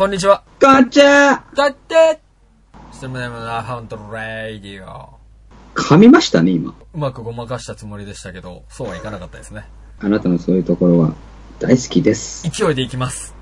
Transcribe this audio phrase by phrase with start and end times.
[0.00, 0.44] こんにちは。
[0.58, 2.22] こんにちはだって
[2.90, 5.10] ステムネムラハントレイディオ。
[5.74, 6.74] 噛みましたね、今。
[6.94, 9.66] うまくごまかしたつもりでしたけど、そうはいかなかったですね。
[9.98, 11.12] あなたのそういうところは
[11.58, 12.48] 大好きです。
[12.48, 13.34] 勢いでいきます。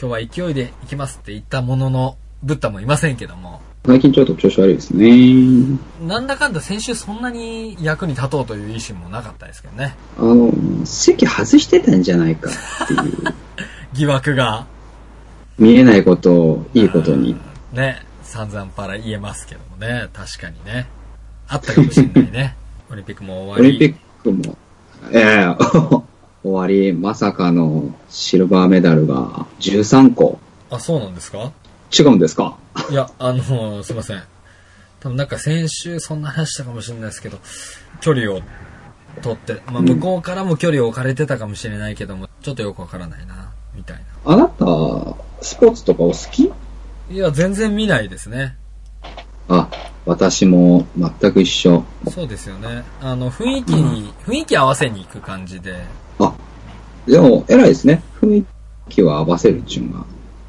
[0.00, 5.78] 今日は勢いでいきますって言ったものの、ブッダもいませんけども、最近ちょっと調子悪いですね。
[6.00, 9.94] なんだかんだ先週そんなに役に立とうという意思もなかったですけどね。
[10.18, 10.50] あの、
[10.86, 13.34] 席外してたんじゃないかっていう。
[13.92, 14.66] 疑惑が、
[15.58, 17.36] 見えないことをいいことに。
[17.72, 20.86] ね、散々パラ言えますけどもね、確かにね。
[21.48, 22.56] あったかもしれないね。
[22.90, 23.78] オリンピックもオ終わり。
[23.78, 24.56] リンピックも、
[25.12, 25.56] ええ
[26.46, 30.38] 終わり、まさかのシルバーメダルが13個。
[30.70, 31.50] あ、そうなんですか？
[31.98, 32.56] 違うんですか？
[32.90, 34.22] いや、あの、すいません。
[35.00, 37.38] 多分なんか先週そんな話したかもしれないですけど、
[38.00, 38.40] 距離を
[39.22, 44.32] 取って、まあ向こうからも距離を置かれてたかもしれないけども、ちょっとよくわからないな、みたいな。
[44.32, 44.64] あなた、
[45.40, 46.52] スポーツとかお好き？
[47.10, 48.56] いや、全然見ないですね。
[49.48, 49.68] あ、
[50.04, 51.84] 私も全く一緒。
[52.10, 52.84] そうですよね。
[53.00, 55.84] あの、雰囲気に、雰囲気合わせに行く感じで、
[56.18, 56.34] あ、
[57.06, 58.02] でも偉いですね。
[58.20, 58.44] 雰囲
[58.88, 60.06] 気は合わせるっていうのが。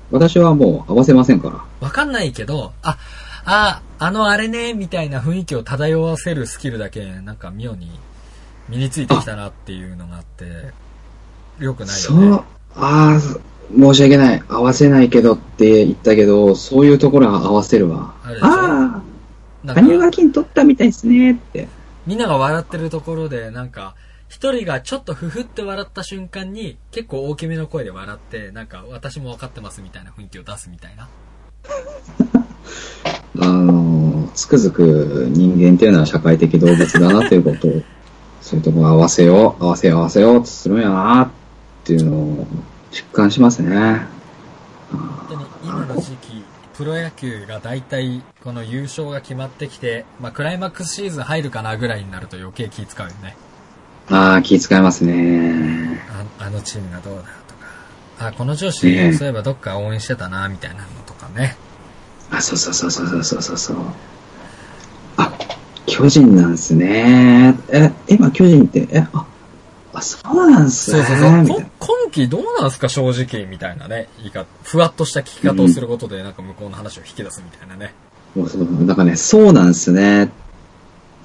[0.09, 1.63] 私はもう合わせませんから。
[1.81, 2.97] わかんないけど、あ、
[3.45, 7.99] あ、あのあれね、みたいな雰囲気を漂わせるスキルだけ、なんか妙に
[8.69, 10.71] 身についてきたなっていうのがあって、
[11.59, 12.29] よくないよね。
[12.29, 12.43] そう、
[12.75, 13.19] ああ、
[13.75, 14.43] 申し訳ない。
[14.47, 18.15] 合わせないけどって言ったけど、そういうところは合わせるわ。
[18.23, 19.03] ああ
[19.65, 21.67] なあ、ん羽生がか、金取ったみたいですねって。
[22.05, 23.95] みんなが笑ってるところで、なんか、
[24.29, 31.09] 一人がちょっとふふって笑った瞬間に、結構大きめの声で笑って、なんか、私も分かってますみたいな雰囲気を出すみたいな。
[33.39, 37.81] あの、つくづく人間っていうのは社会的動物だなということを、
[38.41, 41.29] そういうところ合わせよう、合わせよう、合わせようとするんやなっ
[41.83, 42.47] ていうのを
[42.91, 44.01] 実感しますね。
[44.91, 46.43] 本当に今の時期、
[46.75, 53.35] プロ野球が大体、この優勝が決まってきて、まあ、クライマックスシーズン入るかなぐらいになると余計気使うよね。
[54.09, 55.99] ああ、気遣いますね。
[56.39, 61.57] ああのチームがどうだとか、あ、この上司、ねえそういえばどっか応援してたな、みたいなのとかね。
[62.31, 63.77] あ、そうそうそうそうそうそうそう。
[65.17, 65.33] あ、
[65.87, 67.55] 巨人なんですね。
[67.69, 69.25] え、今巨人って、え、あ、
[69.97, 71.03] あそうなんすね。
[71.03, 71.65] そうそうそう。
[71.79, 74.09] 今季どうなんすか、正直、みたいなね。
[74.19, 77.93] 言い方、ふわっとした聞き方をすることで、なんか向こうの話を引き出すみたいなね。
[78.35, 80.29] もうそうなんかね、そうなんすね。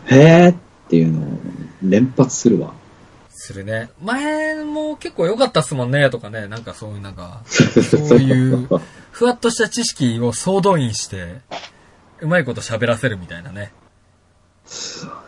[0.06, 0.54] へーっ
[0.88, 1.38] ていうのを
[1.82, 2.72] 連発するわ。
[3.28, 3.90] するね。
[4.02, 6.46] 前も結構良かったっすもんね、とかね。
[6.46, 8.68] なんかそういうなんか、 そういう、
[9.10, 11.40] ふわっとした知識を総動員して、
[12.20, 13.72] うまいこと喋らせるみたいなね。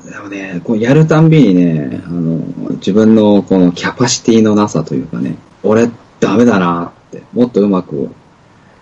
[0.04, 2.38] でもね、こうやるたんびにね、あの、
[2.74, 5.90] 自分のこのキャパシティのなさというかね、俺
[6.20, 8.10] ダメだなって、もっとうまく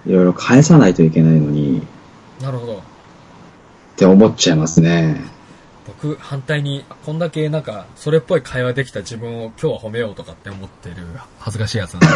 [0.06, 1.86] いろいろ返さないといけないのに、
[2.40, 2.78] なるほど。
[2.78, 2.80] っ
[3.96, 5.22] て思っちゃいますね。
[5.86, 10.96] 僕、反対に、こんだけなんか、それっぽい会話できた自分を今日は褒めようとかって思ってる
[11.38, 12.12] 恥ずかしいやつなんです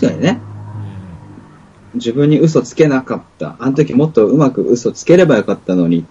[0.00, 0.40] 確かにね、
[1.94, 3.56] 自分に嘘つけなかった。
[3.58, 6.04] あの時もっとうまく嘘つければよかったのにっ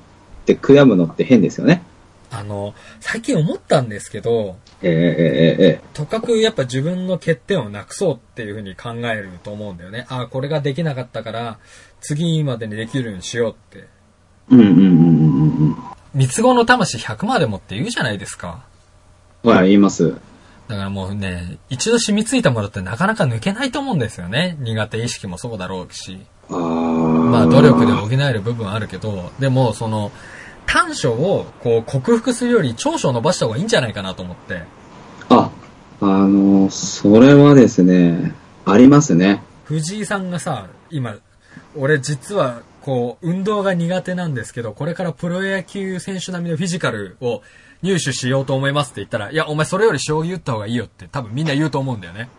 [0.45, 1.83] て悔やむのって変ですよね。
[2.31, 10.05] あの、最近思ったんですけど、ええええええとかくやっぱ自分の欠点をなくそうっていうふうに考えると思うんだよね。
[10.09, 11.59] ああ、これができなかったから、
[11.99, 13.87] 次までにできるようにしようって。
[14.49, 15.77] うんうんうんうんうん
[16.13, 18.65] 三つ子の魂100までもって言うじゃないですか。
[19.43, 19.55] うん。
[19.55, 20.15] はい、言います。
[20.71, 24.55] だからもうね、一度染みついたものってなかなか抜けないと思うんですよね。
[24.61, 26.17] 苦手意識もそうだろうし。
[26.49, 30.11] まあ努力で補える部分はあるけど、でもその、
[30.65, 34.63] 短所をこう克服するより長所を伸ばした方がいいんじゃないかなと思って。
[35.27, 35.51] あ、
[35.99, 38.33] あの、それはですね、
[38.65, 39.43] ありますね。
[39.65, 41.15] 藤井さんがさ、今、
[41.75, 47.41] 俺実はこう、運動が苦手なんですけど、これからプロ野球選手並みのフィジカルを
[47.81, 52.29] 入手しようと思いますって言ったら、いや、お前それより将棋打った方がいいよって多分みんな言うと思うんだよね。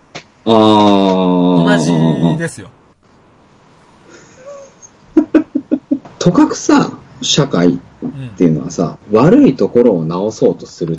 [0.45, 0.53] ああ。
[0.53, 2.71] 同じですよ。
[6.19, 7.79] とかくさ、社会っ
[8.37, 10.99] ていうのはさ、悪いところを直そうとするっ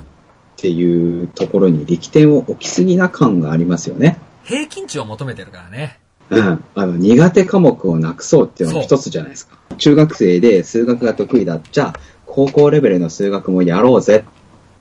[0.57, 4.19] ていうところに力点を置きすぎな感がありますよね。
[4.43, 5.99] 平均値を求めてるからね。
[6.29, 6.63] うん。
[6.75, 9.57] あの、苦手科目をなくそうっていうのが一つじゃないですか。
[9.77, 11.59] 中学生で数学が得意だ。
[11.71, 11.99] じゃあ、
[12.33, 14.25] 高校レベルの数学もやろうぜ。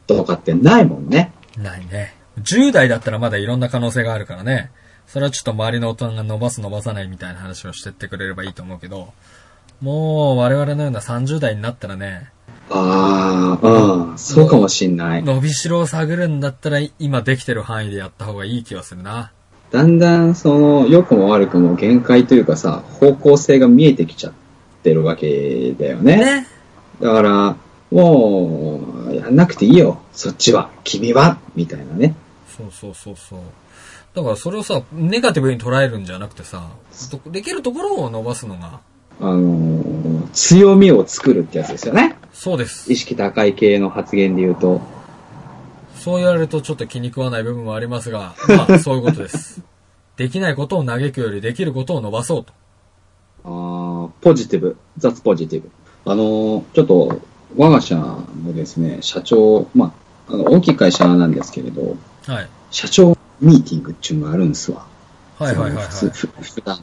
[0.07, 1.33] とかってないもんね。
[1.59, 2.15] ないね。
[2.41, 4.71] 10代だったらまだいろんな可能性があるからね。
[5.07, 9.13] それはちょっと周りの大人が伸ばす伸ばさないみたいな話をしてってくれればいいと思うけど、
[9.83, 12.31] もう我々のような30代になったらね、
[12.71, 15.23] ああ、うん、そうかもしんない。
[15.23, 19.31] 伸びしろを探るんだったら今できてる範囲でやった方がいい気はするな。
[19.71, 24.33] だんだんその、良くも悪くも限界というかさ、方向性が見えてきちゃっ
[24.83, 26.17] てるわけだよね。
[26.17, 26.47] ね。
[27.03, 27.57] だから、
[27.91, 30.01] もう、やんなくていいよ。
[30.13, 30.71] そっちは。
[30.85, 31.39] 君は。
[31.57, 32.15] みたいなね。
[32.57, 33.41] そうそうそうそう。
[34.15, 36.71] だからそれをさ、ネガティブに捉えるんじゃなくてさ、
[37.11, 38.81] どできるところを伸ばすのが、
[39.21, 40.03] あのー
[40.33, 42.17] 強みを作るってやつですよね。
[42.33, 42.97] そうです意。
[42.97, 44.81] 識高い系の発言で言うと。
[45.97, 49.63] そう言われるとちょっと気に食わない部分もありますが、 まあそういうことです。
[50.17, 52.53] できないことを嘆くよりできることを伸ばそうと。
[53.45, 54.77] あーポジティブ。
[54.99, 55.71] 雑ポジティブ。
[56.05, 57.21] あのーちょっと、
[57.57, 59.95] 我が社のですね、社長、ま
[60.29, 61.97] あ、あの、大きい会社なんですけれど、
[62.27, 62.49] はい。
[62.71, 64.87] 社長ミーティングっていうのがあるんですわ。
[65.39, 65.93] はいはいはいはい。
[65.93, 66.29] そ普
[66.65, 66.79] 段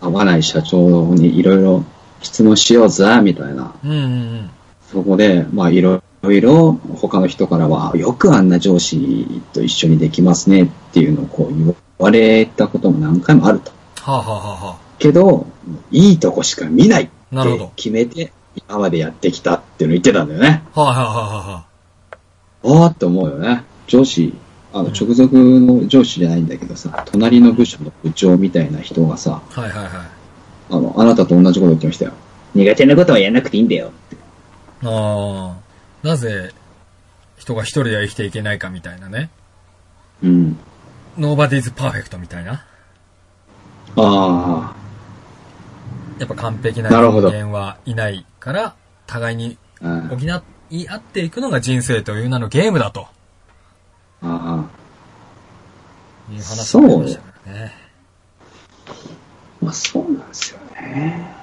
[0.00, 1.84] 会わない社長にいろいろ
[2.22, 3.74] 質問しようぜ、みたいな。
[3.84, 4.50] うんうんうん。
[4.90, 13.72] そこで、まあ、いろいろ他の人からは、よくあんな上司と一緒にできますねっていうのをこう言われたことも何回もあると。
[14.00, 15.46] はあ、はあはあはけど、
[15.90, 20.62] いいとこしか見ないってなるほど決めて、今までやってきたっていうのを言ってたんだよね。
[20.74, 21.66] あ、はあはあはあは
[22.62, 22.82] あ。
[22.82, 23.64] ああって思うよね。
[23.86, 24.34] 上司、
[24.72, 29.90] あの、直属の上司じゃないんだけどさ、隣の部署の部長みたいな人がさ、はいはいはい。
[30.70, 32.12] あの、あなたと同じこと言ってましたよ。
[32.54, 34.16] 苦手なことはやんなくていいんだよって。
[34.84, 35.56] あ
[36.02, 36.52] あ、なぜ
[37.36, 39.30] 人が一人では生きていけないかみたいなね。
[40.22, 40.58] うん。
[41.18, 42.64] nobody's perfect みたいな。
[43.96, 44.74] あ
[46.18, 48.74] やっぱ完璧な人間はいないから、
[49.06, 50.08] 互いにあ、うん。
[50.08, 50.16] 補
[50.70, 53.08] い合っていくのが人生という名のゲームだと
[54.22, 54.66] あ
[56.32, 57.74] いう話になりましたからね。
[58.88, 58.94] あ。
[59.60, 61.34] まあそうなんですよね。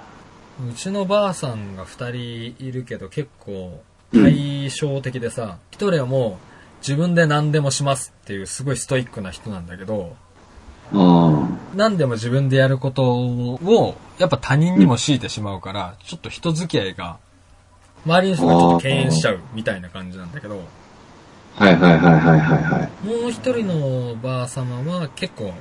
[0.69, 3.81] うちのばあさんが二人いるけど結構
[4.13, 6.45] 対照的でさ、一人はもう
[6.81, 10.30] 自分で何でもしますっていうすごいストイックな人なんだけど、あ
[10.91, 17.17] 何でも自分でやることをやっぱ他人にも強いてしまうから、ちょっと人付き合いが
[18.05, 20.61] 周りの人がちょっと敬遠しちゃうみたいな感じなんだけど、
[21.57, 21.65] あ。
[21.65, 23.07] はいはいはいはいはいはい。
[23.07, 25.53] もう一人のばあ様は結構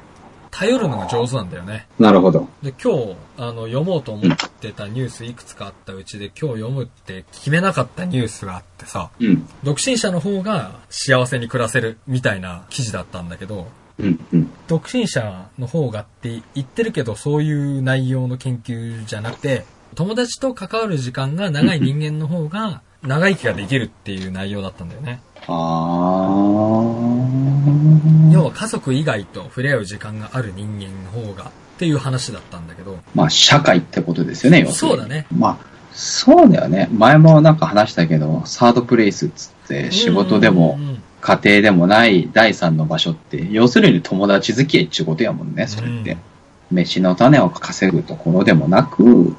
[0.51, 1.87] 頼るのが上手なんだよね。
[1.99, 2.49] なるほど。
[2.63, 9.49] で、今日、あの、読もうと思ってたニュースいくつかあったうちで、今日読むって決めなかったニュースがあってさ、うん。
[9.63, 13.69] 独身者の方が幸せに暮らせるみたいな記事だったんだけど、
[14.01, 14.21] うん。
[14.33, 14.51] うん。
[14.69, 19.65] 独身者の方がって言ってるけど、そういう内容の研究じゃなくて、
[19.95, 25.21] 友達と関わる時間が長い人間の方が、長生きができるっていう内容だったんだよね。
[25.47, 25.55] ああ。
[28.33, 35.27] 要は家族以外と触れ合う時間がある人間の方がっていう話だったんだけど、まあ社会ってことですよね、要するにそうだね。
[35.35, 35.59] まあ、
[35.93, 36.89] そうだよね。
[36.93, 46.17] 前もなんか話したけど、サードプレイスっつって仕事でもうんうんうん家庭でもない第三の場所って、要するに友達付き合いっていうことやもんね、それって。
[46.71, 49.37] 飯の種を稼ぐところでもなく、うん。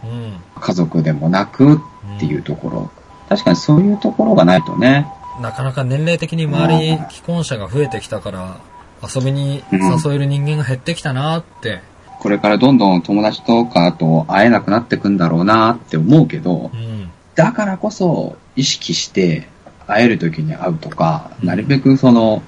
[0.59, 2.91] 家族でもなくっていうところ。
[3.29, 5.07] 確かにそういうところがないとね。
[5.41, 8.57] なかなか年齢的に周りに既婚者が増えてきたから、
[9.01, 11.81] 遊びに誘える人間が減ってきたなって。
[12.19, 17.09] これからどんどん友達とかと会えなくなってくんだろうなって思うけどう、ん。
[17.33, 19.47] だからこそ意識して
[19.93, 22.43] 会える時に会うとか、うんなるべくその、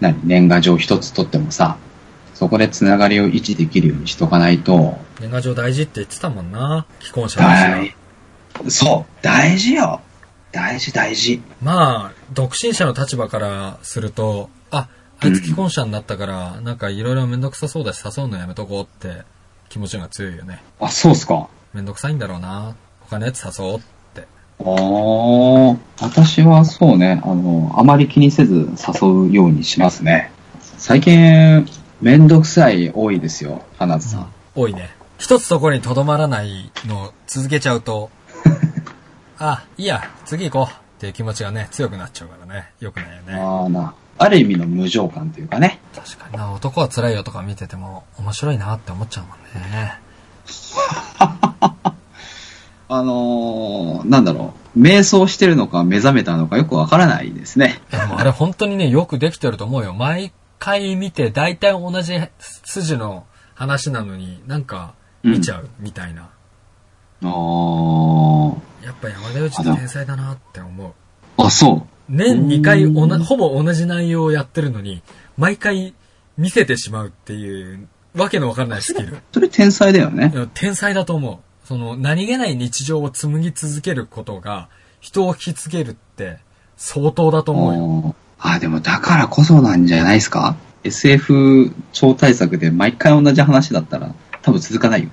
[0.00, 1.76] 何、年賀状一つ取ってもさ、
[2.34, 6.86] そこでつながりを維持できるようにしとかないと、年賀状大事って言ってたもんな。
[7.00, 7.94] 既婚者だし
[8.64, 10.00] 大、そう、大事よ。
[10.52, 11.42] 大事大事。
[11.62, 14.88] まあ、独身者の立場からすると、あ、
[15.20, 19.24] あいつ既婚者になったから、なんかいろいろめんどくさそうだし誘うのやめとこうって
[19.68, 20.62] 気持ちが強いよね。
[20.80, 21.48] あ、そうっすか。
[21.74, 22.76] めんどくさいんだろうな。
[23.00, 23.97] 他のやつ誘おうって。
[24.60, 28.68] ああ、私はそうね、あの、あまり気にせず
[29.02, 30.32] 誘うようにしますね。
[30.60, 31.66] 最近、
[32.00, 34.32] めんどくさい多いですよ、花津さん。
[34.54, 34.90] 多いね。
[35.18, 38.10] 一つそこにとどまらないのを続けちゃうと、
[39.38, 42.70] あ、いいや、次行こうっていう気持ちがね、強くなっちゃうからね。
[42.80, 43.34] よくないよね。
[43.34, 45.80] ああな、ある意味の無情感というかね。
[45.94, 49.98] 確かにな、男は辛いよとか見てても面白いなって思っちゃうもんね。
[52.88, 57.80] あのー、なんだろう、瞑想してるのか目覚めたのかよくわからないですね。
[57.90, 59.92] でもあれ本当にね、よくできてると思うよ。
[59.92, 62.18] 毎回見て大体同じ
[62.64, 66.30] 筋の話なのになんか見ちゃうみたいな。
[67.22, 70.92] あー、やっぱ山田内って天才だなって思う。
[71.36, 71.98] あ、そう。
[72.08, 75.02] 年2回おな、ほぼ同じ内容をやってるのに、
[75.36, 75.94] 毎回
[76.38, 79.18] 見せてしまうっていう、わけのわからないスキル。
[79.32, 81.38] それ天才だよね天才だと思う。
[81.68, 84.70] その、何気ない日常を紡ぎ続けることが、
[85.00, 86.38] 人を引きつけるって、
[86.78, 88.14] 相当だと思うよ。
[88.38, 95.10] あでもだからこそなんじゃないですか？SF 超大作で毎回同じ話だったら多分続かないよ。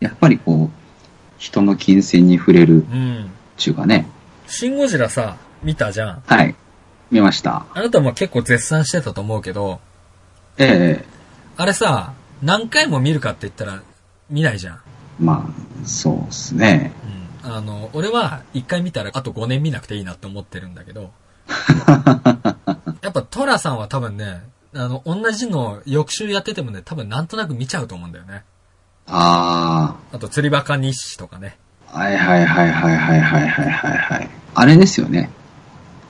[0.00, 0.70] やっぱりこう、
[1.38, 3.26] 人の金銭に触れるうん。
[3.26, 4.08] っていうかね。
[4.48, 6.22] シンゴジラさ、見たじゃん。
[6.26, 6.56] はい。
[7.12, 7.66] 見ました。
[7.72, 9.78] あなたも結構絶賛してたと思うけど、
[10.58, 11.04] ええ
[11.56, 13.80] あれさ、何回も見るかって言ったら
[14.28, 14.80] 見ないじゃん。
[15.20, 16.92] まあ、そうですね。
[17.44, 17.52] うん。
[17.52, 21.12] あの、俺は一回見たらあと5年見なくていいなって思ってるんだけど、
[23.02, 24.42] やっぱトラさんは多分ね、
[24.74, 28.44] あの、同じの翌週やっててもね、多分なんとなく見ちゃうと思うんだよね。
[29.06, 31.58] ああと釣りバカ日誌とかね。
[31.92, 34.30] あ、はいはいはいはいはいはいはいはいはい。
[34.54, 35.30] あれですよね。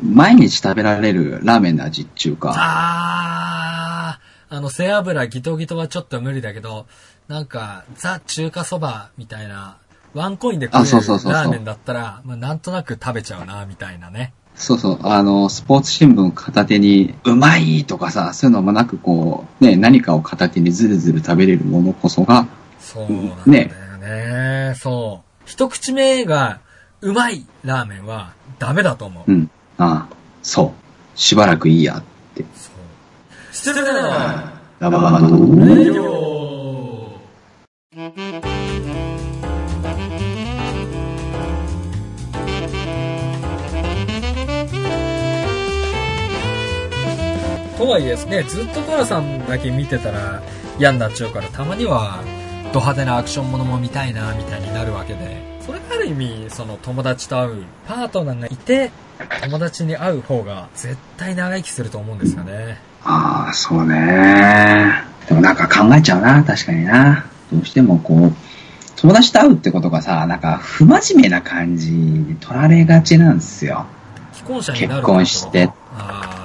[0.02, 6.87] 毎日食べられるラーメンの味っていうか、あー、あの、背脂ギトギトはちょっと無理だけど、
[7.28, 9.78] なんか、ザ中華そばみたいな、
[10.12, 14.33] ワンコインで食えるラーメンだったら、まあ、なんとなく食べちゃうな、みたいなね。
[14.54, 22.47] そうそう、あの、スポーツ新聞片手に、うまいとかさ、そういうのもなくこう、ね、何かを片手にずるずる食べれるものこそが、
[22.78, 24.75] そうなんだよね。
[24.76, 25.43] そう。
[25.47, 26.61] 一口目が、
[27.00, 29.33] うまいラーメンはダメだと思う。
[29.33, 30.75] うん、ああ、そ
[31.16, 32.02] う、しばらくいいやっ
[32.35, 32.45] て。
[32.54, 33.54] そう。
[33.54, 35.85] 失礼だなラババドレ
[47.85, 50.43] とはいえですね、ずっとトラさんだけ見てたら
[50.79, 52.21] 嫌になっちゃうから、たまには
[52.73, 58.91] ド派手なアクションものも見たいな、みたいになるわけで、それがある意味、その友達と会う、パートナーがいて、
[59.43, 62.79] 友達に会う方が絶対長生きすると思うんですよね。
[63.05, 65.05] ああ、そうね。
[65.29, 67.26] でもなんか考えちゃうな、確かにな。
[67.53, 68.33] どうしてもこう、
[68.97, 73.85] 友達と会うってことがさ、なんか不真面目な感じに取られがちなんですよ。
[74.33, 75.71] 既婚者になる結婚して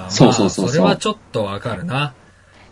[0.10, 2.14] そうそうそうそれはちょっとわかるな。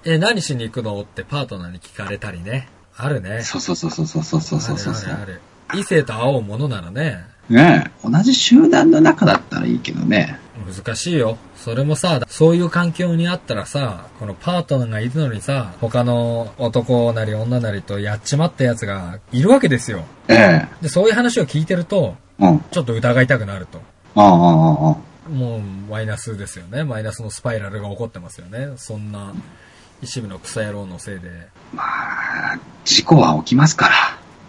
[0.06, 2.70] え、何しに行くのってパートナーに聞かれたりね。
[2.96, 3.42] あるね。
[3.42, 5.80] そうそうそうそうそうそうそうそうそうあるあるある。
[5.80, 10.40] 異性と会おうものならね、ねえ、同じ集団の中だったらいいけどね。
[10.66, 11.38] 難しいよ。
[11.56, 20.04] それもさ、そういう環境にあったらさ、このパートナーがいるのにさ、他の男なり女なりとやっちまったやつがいるわけですよ。
[20.28, 20.68] ええ。
[20.82, 22.64] で、そういう話を聞いてると、うん。
[22.72, 23.82] ちょっと疑いたくなると。
[24.16, 24.98] ああ、ああ、ああ。
[25.30, 26.84] もうマイナスですよね。
[26.84, 28.74] マイナスのスパイラルが起こってますよね。
[28.78, 29.34] そんな
[30.02, 31.30] 一部の草野郎のせいで。
[31.74, 31.84] ま
[32.54, 33.96] あ、事故は起きますから。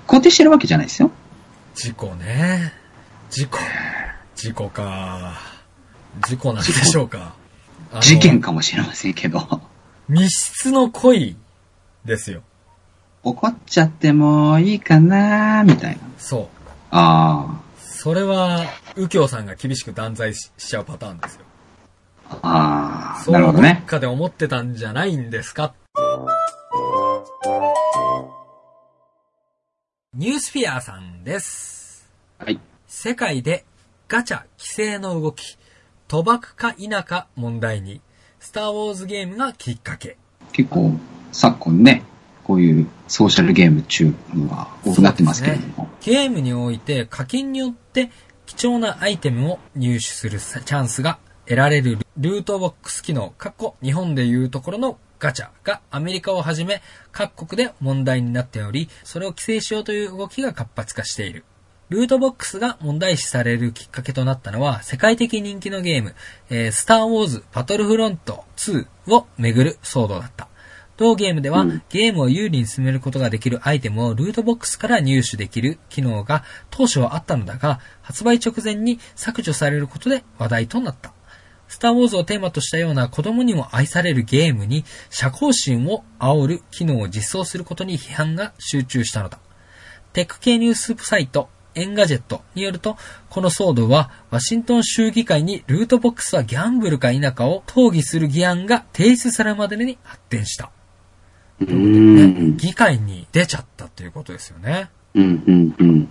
[0.06, 1.10] 肯定してるわけじゃないですよ。
[1.74, 2.72] 事故ね。
[3.30, 3.58] 事故。
[4.34, 5.38] 事故か。
[6.26, 7.34] 事故なんでしょうか。
[8.00, 9.60] 事件かもしれませんけど。
[10.08, 11.36] 密室の恋
[12.04, 12.42] ですよ。
[13.22, 16.00] 怒っちゃってもいいかなみたいな。
[16.18, 16.46] そう。
[16.90, 18.64] あそれは、
[18.98, 21.42] 右京さんが厳しく断罪ししちゃうパターンですよ。
[22.42, 23.86] あ、あなるほどねどっ。
[23.86, 25.72] かで思ってたんじゃないんですか？
[30.14, 32.10] ニュースフィアさんです。
[32.38, 32.58] はい。
[32.88, 33.64] 世界で
[34.08, 35.56] ガチャ規制の動き、
[36.08, 38.00] 賭博か否か問題に、
[38.40, 40.16] スターウォーズゲームがきっかけ。
[40.50, 40.92] 結構、
[41.30, 42.02] 昨今ね、
[42.42, 45.88] こういうソーシャルゲーム中のが多くなってますけれども。
[46.00, 48.10] ゲームにおいて課金によって
[48.48, 56.80] 貴重なアイテムを入手するチャンスが得られるルートボックス機能、過去日本でいうところのガチャがアメリカをはじめ
[57.12, 61.44] 各国で問題になっており、それを規制しようという動きが活発化している。
[61.90, 66.14] ルートボックスが問題視されるきっかけとなったのは、世界的人気のゲーム、
[66.48, 70.47] えースター・ウォーズ・バトルフロント2をめぐる騒動だった。
[70.98, 81.12] 同ゲームでは、うんゲームを有利に進めることができるアイテムをルートボックスから入手できる機能が当初はあったのだが、発売直前に削除されることで話題となった。
[81.68, 89.38] スター・ウォーズをテーマとしたような子供にも愛されるゲームに射幸心を煽る機能を実装することに批判が集中したのだ。
[90.12, 92.96] テック系ニュースサイト、エンガジェットによると、
[93.28, 100.72] この騒動は、ワシントン州議会にルートボックスはギャンブルか否かを討議する議案が提出されるまでに発展した。
[101.60, 101.66] う。
[102.56, 104.90] 議会に出ちゃったということですよね。
[105.14, 106.08] うん、うん、うん。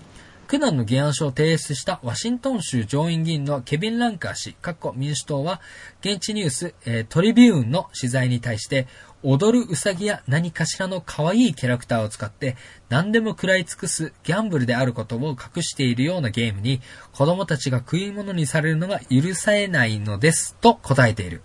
[0.48, 5.60] 苦難の議案書を提出したワシントン州上院議員のケビン・ランカー氏、かっこ民主党は、
[6.00, 8.88] 現地ニュース、えートリビューンの取材に対して、
[9.24, 12.56] 踊るウサギや何かしらの可愛いキャラクターを使って、
[12.88, 16.80] 何でも食らい尽くすギャンブルであることを隠しているようなゲームに、
[17.12, 21.42] 子供たちが食い物にされるのが許されないのです、と答えている。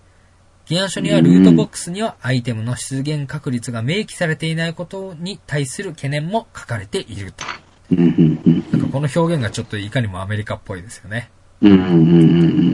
[0.67, 7.45] 議案書にはルートボックスにはアイテムの出現確率が明記されていないことに対する懸念も書かれていると。
[7.91, 11.31] なんかこの表現がちょっといかにもアメリカっぽいですよね。
[11.61, 11.95] うん、うん、うん、う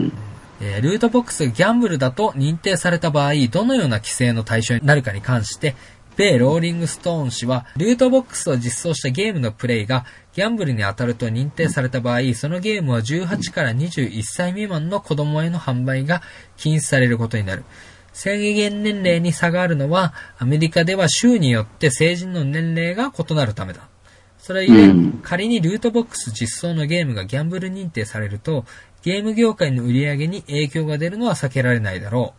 [0.07, 0.13] ん。
[0.61, 5.75] えールートボックスがギャンブルだと認定された場合、どのような規制の対象になるかに関して、
[6.19, 16.21] 米ローリングストーン氏は、ルートボックスを実装したゲームのプレイがギャンブルに当たると認定された場合、そのゲームは18から21歳未満の子供への販売が
[16.57, 17.63] 禁止されることになる。
[18.11, 23.87] 制限年齢に差があるのは、アメリカでは州によって成人の年齢が異なるためだ。
[24.39, 28.65] それゆえ、うん仮にルートボックス実装のゲームがギャンブル認定されると、
[29.03, 32.33] ゲーム業界の売り上げに影響が出るのは避けられないだろ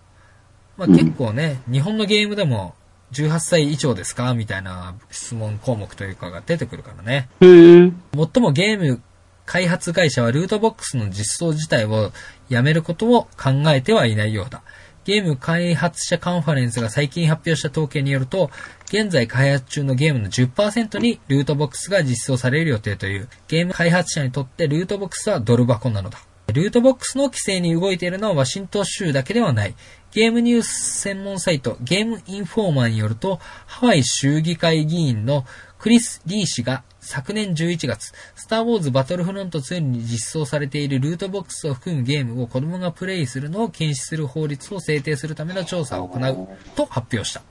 [0.76, 0.80] う。
[0.80, 2.74] まあ、うん結構ね、日本のゲームでも
[3.12, 4.34] 18歳以上ですか？
[4.34, 7.28] みたいな質問項目というかが出てくるからね。
[7.40, 7.92] へえ。
[8.12, 9.02] もっともゲーム
[9.46, 12.12] 開発会社はルートボックスの実装自体を
[12.48, 14.62] やめることを考えてはいないようだ。
[15.04, 18.50] ゲーム開発者カンファレンスが最近発表した統計によると、
[18.86, 26.18] 現在開発中のゲームの10%にルートボックスが実装される予定という、ゲーム開発者にとってルートボックスはドル箱なのだ。
[26.52, 29.74] ルートボックスの規制に動いているのはワシントン州だけではない。
[30.12, 35.44] ゲームニュース専門サイトゲームインフォーマーによると、ハワイ州議会議員の
[35.78, 47.42] クリス・リー氏が昨年11月、スター・ウォーズ・バトルフロント2に実装されているルートボックスを含むゲームを子供がプレイするのを禁止する法律を制定するための調査を行うと発表した。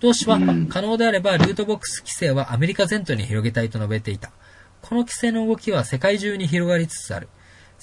[0.00, 4.32] 同氏はうん可能であればルートボックス規制はアメリカ全土に広げたいと述べていた。
[4.80, 7.28] この規制の動きは世界中に広がりつつある。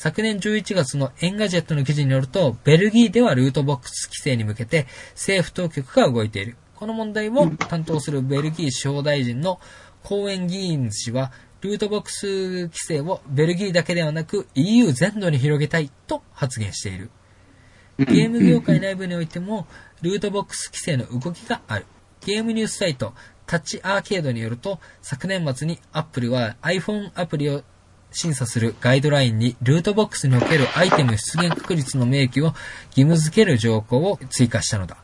[0.01, 6.55] 昨年11月のエンガジェットの記事によると、ベルギーではルートボックス規制に向けて政府当局が動いている。
[6.77, 9.59] この問題を担当するベルギー司法大臣の
[10.03, 17.09] コーエン議員氏は、ルートボックス規制をベルギーだけではなく EU 全土に広げたいと発言している。
[17.97, 19.67] ゲーム業界内部においても、
[20.01, 21.85] ルートボックス規制の動きがある。
[22.25, 23.13] ゲームニュースサイト、
[23.45, 27.63] タッチアーケードによると、昨年末に Apple は iPhone アプリを
[28.11, 32.55] 審査するガイドラインに、ルートボックスにおけるアイテム出現確率の明記を義
[32.95, 34.97] 務付ける条項を追加したのだ。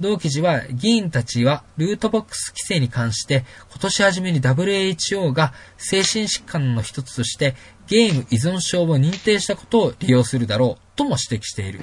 [0.00, 7.56] 同記事は、議員たちはルートボックス規制に関して、今年初めに WHO が精神疾患の一つとして、
[7.88, 11.80] ゲーム依存症を認定したことを利用するだろう、とも指摘している。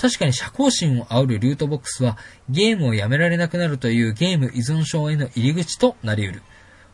[0.00, 2.16] 確かに社交心を煽るルートボックスは
[2.48, 6.42] ゲームをやめられなくなるというゲーム依存症への入り口となり得る。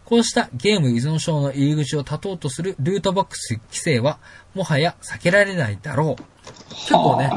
[0.07, 4.19] こうしたゲーム依存症の入り口を断とうとするルートボックス規制は
[4.55, 6.23] もはや避けられないだろう。
[6.71, 7.31] 結構ね、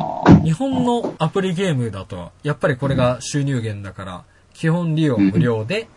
[0.43, 5.87] 日本のアプリゲームだとやっぱりこれが収入源だから基本利用無料で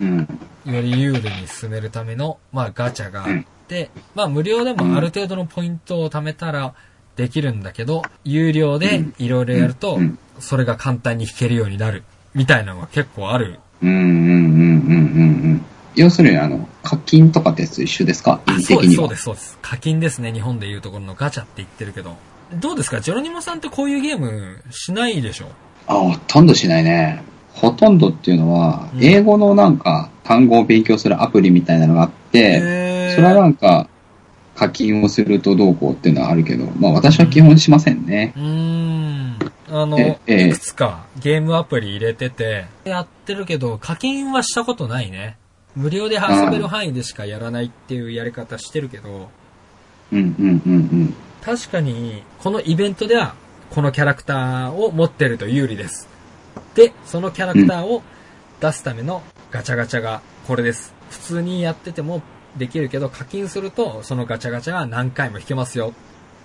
[0.00, 0.18] うん。
[0.64, 6.74] より有利に進めるための、まあ、ガチャがあって、まあ、無料でもある程度のポイントを貯めたら
[7.16, 12.02] できるんだけど、有料でいろいろやるとうん、それが簡単に弾けるようになる、
[12.34, 13.60] みたいなのが結構ある。
[13.82, 15.64] うんうんうんうんうんうん。
[15.94, 18.40] 要するに、あの、課金とかってやつと一緒ですか？
[18.46, 19.02] 意味そうです、的には。
[19.02, 19.58] そうです、そうです。
[19.60, 22.16] 課金ですね、日本でいうところのガチャって言ってるけど。
[22.54, 23.00] どうですか？
[23.00, 25.46] ジェロニモさんってこういうゲームしないでしょ？
[25.86, 27.22] あ、ほとんどしないね。
[27.52, 33.88] ほとんどっていうのは、うん英語のなんか単語を勉強するアプリみたいなのがあって、それはなんか
[34.54, 38.32] 課金をするとどうこうっていうのはあるけど、まあ私は基本しませんね。
[38.36, 39.38] うーん。
[39.72, 45.36] あの、ええいくつかゲームアプリ入れてて、やってるけど、課金はしたことないね。
[45.80, 49.30] 無料で遊べる範囲でしかやらないっていうやり方してるけど、
[50.12, 51.14] うんうんうんうん。
[51.42, 53.34] 確かに、このイベントでは、
[53.70, 56.08] このキャラクターを持ってると有利です。
[56.74, 58.02] で、そのキャラクターを
[58.60, 60.92] 出すためのガチャガチャがこれです。
[61.10, 62.22] 普通にやってても
[62.58, 65.94] できるけど、課金すると、そのガチャガチャが何回も引けますよ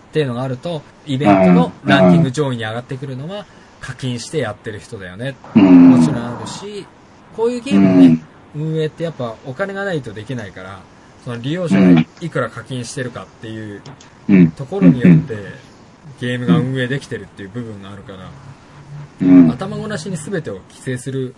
[0.09, 3.45] っていうのがあると、イベントのランキング上位に上がってくるのは、
[3.81, 5.35] 課金してやってる人だよね。
[5.55, 5.89] うん。
[5.89, 6.87] もちろんあるし、
[7.35, 8.21] こういうゲームのね、
[8.55, 10.79] 運営ってやっぱお金がないとできないから、
[11.23, 13.81] その利用者がいくら課金してるかっていう
[14.29, 14.51] うん。
[14.51, 15.35] ところによって、
[16.19, 18.29] ゲームが運営できてるっていう部分があるから、
[19.21, 19.51] うん。
[19.51, 21.35] 頭ごなしに全てを規制する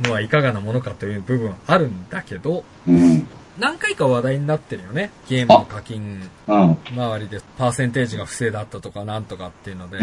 [0.00, 3.26] のはいかがなものかという部分はあるんだけど、うん。
[3.58, 5.10] 何回か話題になってるよね。
[5.28, 6.78] ゲームの課金うん。
[6.90, 9.98] 周りでパーセンテージが不正だったとかなんとかっていうので。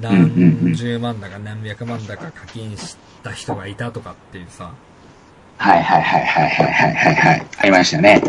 [0.00, 4.72] 何十万だか何百万だか課金した人がいたとかっていうさ、
[5.60, 7.46] はいはいはいはいはいはいはいはい。
[7.58, 8.22] ありましたね。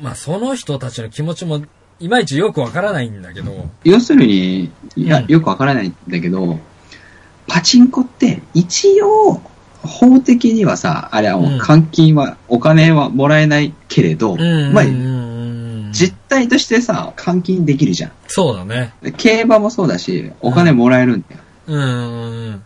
[0.00, 1.62] まあその人たちの気持ちも
[2.00, 6.58] いまいちよくわからないんだけど、要するに、いや、よくわからないんだけど、
[7.46, 9.42] パチンコって一応、
[9.82, 14.84] 法的にはさ、あれはもう換金は、お金はもらえないけれど、うん、まあ
[15.92, 18.12] 実態としてさ、換金できるじゃん。
[18.28, 18.94] そうだね。
[19.18, 21.42] 競馬もそうだし、お金もらえるんだよ。
[21.66, 22.62] うん。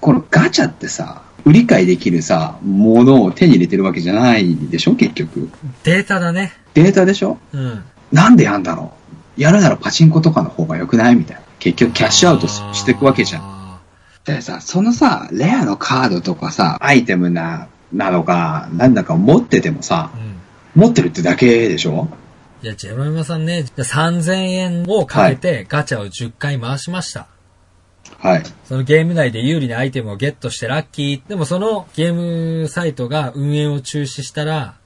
[0.00, 5.50] このガチャってさ、売り買いできるさ、ものを手に入れてるわけじゃないでしょ、結局。
[5.82, 6.52] データだね。
[6.72, 7.38] データでしょ？
[7.52, 7.84] うん。
[8.12, 8.92] なんでやんだろ
[9.38, 11.42] うやるならパチンコとかの方が良くないみたいな。
[11.58, 13.42] 結局キャッシュアウトしていくわけじゃん。
[13.42, 13.78] ん。
[14.24, 20.10] でさ、そのさ、レアのカードとかさ、アイテムな、なのか、なんだか持っててもさ、
[20.76, 20.82] うん。
[20.82, 22.08] 持ってるってだけでしょ？
[22.62, 27.20] いや、ジェロニモさんね、3000円をかけてガチャを10回回しました。
[27.20, 27.33] はい。
[28.64, 31.28] そのゲーム内で有利なアイテムをゲットしてラッキー。
[31.28, 34.76] でもそのゲームサイトが運営を中止したら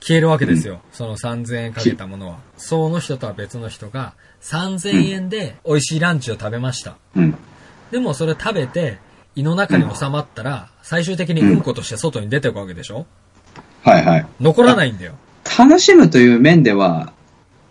[0.00, 0.80] 消えるわけですよ。
[0.92, 2.38] その3000円かけたものは。
[2.56, 6.96] その人とは別の人が3000円で美味しいランチを食べました。
[7.16, 7.34] うん。
[7.90, 8.98] でもそれ食べて
[9.34, 13.06] 胃の中に収まったら最終的にうんことして外に出てくわけでしょ？
[13.82, 14.26] はいはい。
[14.40, 15.14] 残らないんだよ。
[15.58, 17.12] 楽しむという面では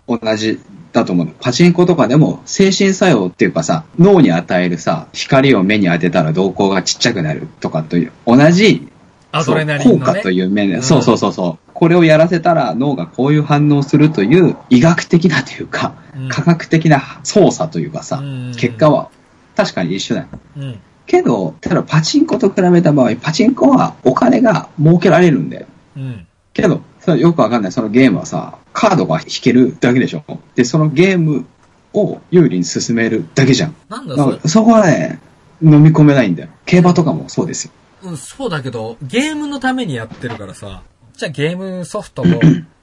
[0.07, 0.59] 同じ
[0.93, 1.27] だと思う。
[1.41, 8.87] パチンコとかでも精神作用っていうかさ、脳に与えるさ、光を目に当てたら瞳孔がちっちゃくなるとかという、同じ
[9.31, 10.29] アドレナリンのね効果と。
[10.29, 11.71] いう面で、うんそうそうそうそう。
[11.73, 19.09] これをやらせたら脳がこういう反応をするという医学的なというか、うん科学的な操作というかさ、うん結果は
[19.55, 20.27] 確かに一緒だよ。
[20.57, 20.79] うん。
[21.05, 25.65] けど、ただパチンコと比べた場合、パチンコはお金が儲けられるんだよ。
[25.97, 26.27] うん。
[26.53, 27.71] けど、それよくわかんない。
[27.71, 30.23] そのゲームはさ、カードが引けるだけでしょ。
[30.55, 31.45] で、そのゲーム
[31.93, 33.75] を有利に進めるだけじゃん。
[33.87, 35.19] なんだそれそこはね、
[35.61, 36.49] 飲み込めないんだよ。
[36.65, 37.71] 競馬とかもそうですよ。
[38.03, 40.83] うん、そうだけど、ゲームのためにやってるからさ、
[41.15, 42.25] じゃあゲームソフトを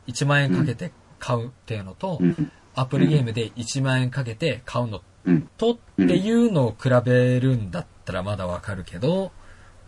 [0.07, 2.53] 1 万円かけて買うっていうのと、うん。
[2.75, 5.49] アプリゲームで1万円かけて買うのうん。
[5.59, 9.33] とっていうのを比べるんだったらまだわかるけど、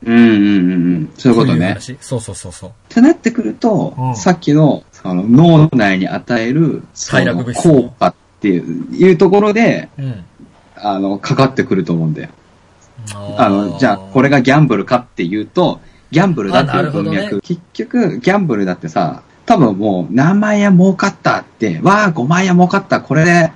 [0.04, 1.12] うんうんうんうん。
[1.16, 1.68] そういうことね。
[1.68, 2.70] 話そうそうそうそう。
[2.70, 10.24] ってなってくると、うんさっきのその脳内に与えるその効果っていうところで、うん。
[10.76, 12.30] あの、かかってくると思うんだよ。
[13.36, 23.52] あの、じゃあ、これが、がギャンブルかっていうと、ギャンブルだっていう文脈、ほ結局、ギャンブルだってさ、多分もう何万円儲かったって、わあ、5万円儲かった、これで、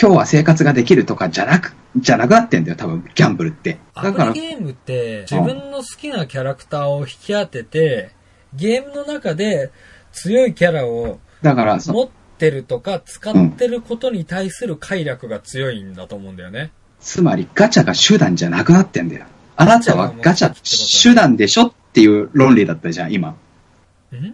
[0.00, 3.78] 今日は生活ができるとかじゃなく、じゃなくなってんだよ、多分、ギャンブルって。
[3.94, 8.10] アだからゲームって自分の好きなキャラクターを引き当てて、
[8.54, 9.70] ゲームの中で
[10.12, 16.70] 強いキャラをだから、そ持ってるとか使ってることに対する快楽が強いんだと思うんだよね。
[17.00, 19.26] つまりガチャが手段じゃなくなってんだよ。
[19.56, 23.30] あなたはガチャ手段でしょっていう論理だったじゃん、今。
[23.30, 23.36] ん？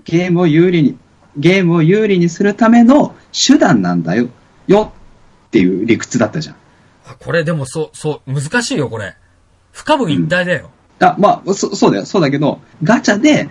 [0.04, 0.98] ゲームを有利に、
[1.36, 4.28] ゲームを有利にするための手段なんだよ、
[4.66, 4.92] よ
[5.46, 6.56] っていう理屈だったじゃん。
[7.06, 9.16] あ、これでもそう、そう、難しいよ、これ。
[9.72, 10.70] 不可分一体だよ。
[11.00, 13.48] あ、まあ、そ、そうだよ、そうだけど、ガチャで、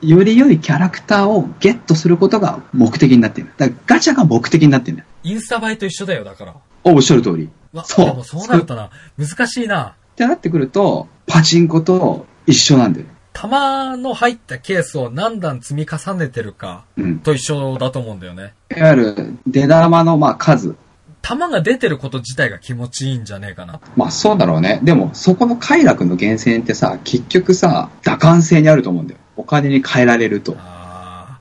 [0.00, 3.48] より良いキャラクターをゲットすることが目的になってる。
[3.56, 5.08] だからガチャが目的になってるんだよ。
[5.24, 6.54] インスタ映えと一緒だよ、だから。
[6.84, 7.48] お、おっしゃる通り。
[7.72, 9.94] わそうでもそうなるとな、難しいな。
[10.12, 13.06] ってなってくると、パチンコと一緒なんだよ。
[13.32, 17.18] 弾の入ったケースを何段積み重ねてるかうん。
[17.20, 18.54] と一緒だと思うんだよね。
[18.76, 20.74] いわゆる、出玉の、まあ、数。
[21.22, 23.80] 弾が出てること自体が気持ちいいんじゃねえかな。
[23.96, 24.80] まあ、そうだろうね。
[24.82, 29.20] でも、そこの快楽の源泉ってさ、結局さ、打感性にあると思うんだよ。
[29.38, 30.56] お金に変えられると。
[30.58, 31.38] あ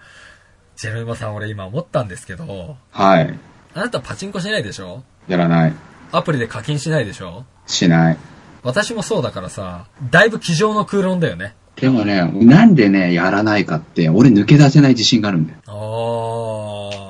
[0.77, 3.39] ー、ジェロさん俺今思ったんですけど、はい。
[3.73, 5.03] あなたパチンコしないでしょ？
[5.27, 5.73] やらない。
[6.11, 7.43] アプリで課金しないでしょ？
[7.65, 8.17] しない。
[8.63, 11.55] 私もそうだからさ、だいぶ机上の空論だよね。
[11.75, 15.59] でもね、なんでね、やらないかって、俺抜け出せない自信があるんだよ。
[15.67, 15.71] あ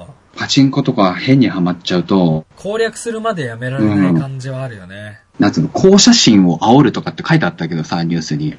[0.06, 0.08] ー。
[0.40, 5.20] パチンコとか変にはまっちゃうと、攻略するまでやめられない感じはあるよね。
[5.40, 8.56] なんつうの、校舎心を煽るとかって書いてあったけどさ、ニュースに。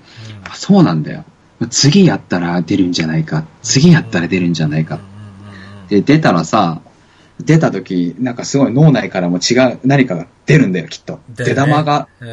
[0.51, 1.25] あそうなんだよ。
[1.67, 3.45] 次やったら出るんじゃないか。
[3.63, 5.01] 次やったら出るんじゃないか。
[5.89, 6.81] で、出たらさ、
[7.41, 11.15] 出た時、なんかすごい脳内からも違う何かが出るんだよ、きっと。
[11.15, 12.09] ね出玉が。
[12.21, 12.29] うん。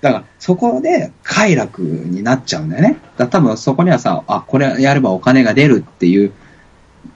[0.00, 2.98] だから、そこで快楽になっちゃうんだよね。
[3.16, 6.32] だ多分そこにはさ、あ、これやればお金が出るっていう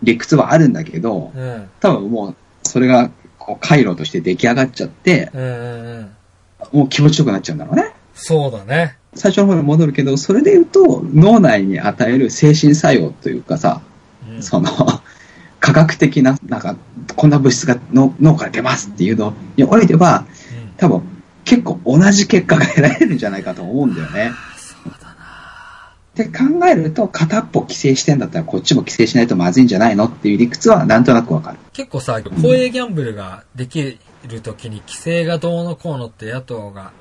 [0.03, 1.69] 理屈はあるんだけど、うん。
[1.81, 6.07] 多分もう、それが、こう、回路として出来上がっちゃって、うんうん
[6.73, 6.79] うん。
[6.79, 7.93] もう気持ちよくなっちゃうんだろうね。
[8.15, 8.97] そうだね。
[9.17, 13.81] 最初の方に戻るけど、それで言うと、脳内に与える精神作用というかさ、
[14.31, 14.71] うんその、
[15.59, 16.77] 科学的な、なんか、
[17.17, 20.27] こんな物質が脳脳から出ますっていうのにおいては、
[20.61, 21.03] うん多分、
[21.45, 24.33] 結構同じ結果が得られるんじゃないかと思うんだよね。
[24.57, 25.15] そうだな
[26.13, 31.59] って考えると、片っぽ規制してんだったら、こっちも規制しないとまずいんじゃないのっていう理屈はなんとなくわかる。
[31.73, 33.99] 結構さ、公営ギャンブルができ
[34.29, 36.93] るときに規制がどうのこうのって野党が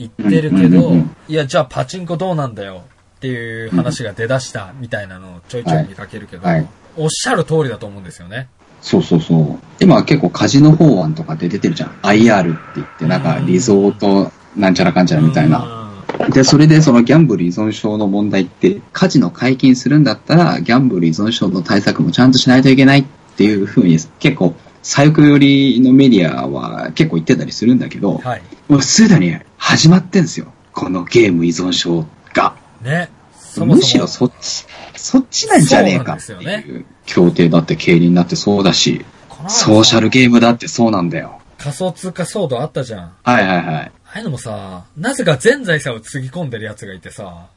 [0.00, 0.92] 言ってるけど
[1.28, 2.82] いや、じゃあパチンコどうなんだよ
[3.16, 8.48] っていう話が出だしたみたいなのをちょいちょい見かけるけどはいはい、おっしゃる通りだと思うんですよね。
[8.80, 9.58] そうそうそう。
[9.78, 11.90] 今は結構カジノ法案とかで出てるじゃん。
[12.02, 15.92] IR って言って、なんかリゾートなんちゃらかんちゃらみたいな。
[16.30, 23.04] で、それでそのギャンブル依存症の問題って、カジノ解禁するんだったら、ギャンブル依存症の対策もちゃんとしないといけないっ
[23.36, 28.42] ていうふうに結構左翼寄りのメディアは結構言ってたりするんだけど、はい。
[28.68, 30.52] もうすでに始まってんですよ。
[30.72, 32.56] このゲーム依存症が。
[32.80, 33.10] ね。
[33.32, 34.66] そもそもむしろそっち、
[34.96, 36.86] そっちなんじゃねえかっていう。
[37.04, 39.04] 協定だって経理になってそうだし、
[39.48, 41.40] ソーシャルゲームだってそうなんだよ。
[41.58, 43.12] 仮想通貨騒動あったじゃん。
[43.22, 43.64] はいはいはい。
[43.64, 47.48] ああいうのもさ、なぜか全財産をつぎ込んでる奴がいてさ、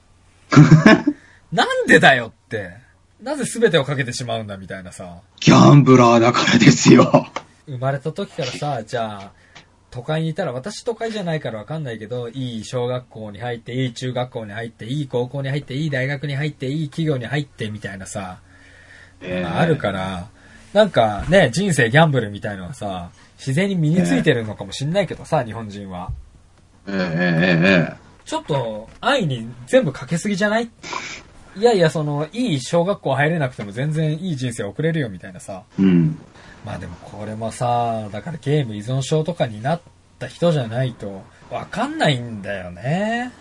[1.52, 2.83] なんでだよって。
[3.24, 5.22] なぜ全てをかけてしまうんだみたいなさ。
[5.40, 7.28] ギャンブラーだからですよ。
[7.68, 9.32] 生まれた時からさ、じゃあ、
[9.92, 18.40] 都会にいたら、私都会じゃないからわかんないけど、いい小学校に入って、いい中学校に入って、いい高校に入って、いい大学に入って、いい企業に入って、みたいなさ、
[19.22, 20.28] まああるから、
[20.74, 26.12] なんかね、人生ギャンブルみたいのはさ、自然に身についてるのかもしんないけどさ、日本人は。
[26.88, 30.70] ええええええちょっと、愛に全部かけすぎじゃない？
[31.56, 35.64] いやいや、その、いい小学校入れなくても全然いい人生送れるよみたいなさ。
[35.78, 36.18] うん。
[36.66, 39.82] まあでもこれもさ、だからゲーム依存症とかになっ
[40.18, 43.32] た人じゃないとわかんないんだよね。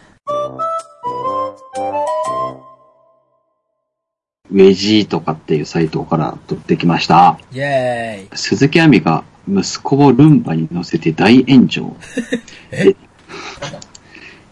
[4.51, 7.39] ウェジーとかっていうサイトから取ってきました。
[7.53, 8.37] イェーイ。
[8.37, 11.97] 鈴木亜美が息子をルンバに乗せて大炎上。
[12.71, 12.95] え？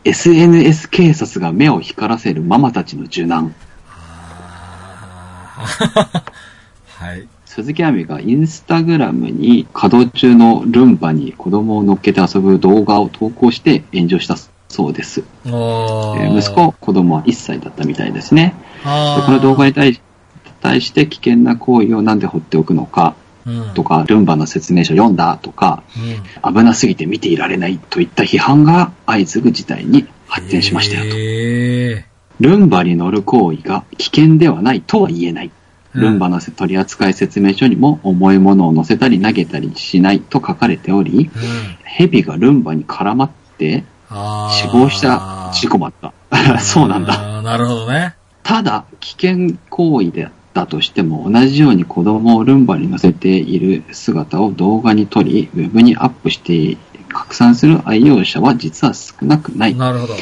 [0.05, 3.55] SNS 警察が目を光らせるママたちの受難。
[5.57, 7.29] はい。
[7.45, 14.37] 鈴木亜美がインスタグラムに稼働中のルンバに子供を乗っけて遊ぶ動画を投稿して炎上した
[14.69, 15.25] そうです。
[15.47, 18.55] おえー息子、子供は1歳だったみたいですね。
[18.85, 18.89] こ
[19.33, 20.01] の動画に対し
[20.61, 23.20] 対して危険な行為をなんで放っておくのかうん
[23.75, 25.83] とか、ルンバの説明書読んだとか、
[26.45, 31.17] うん危なすぎて見ていられないといった批判が相次ぐ事態に発展しましたよと。
[31.19, 32.05] へ
[32.41, 35.47] ルンバに乗る行為が危険ではないとは言えない。
[35.47, 35.51] うん
[35.93, 46.13] ルンバの取扱説明書にも重いものを乗せたり投げたりしないと書かれており、ーうんヘビがルンバに絡まって死亡した事故もあった。
[46.61, 47.43] そうなんだ。
[47.43, 48.15] なるほどね。
[48.43, 56.77] ただ、危険行為であったとしても、同じように子供をルンバに乗せている姿を動画に撮り、ウェブにアップして
[57.09, 59.75] 拡散する愛用者は実は少なくない。
[59.75, 60.15] なるほど。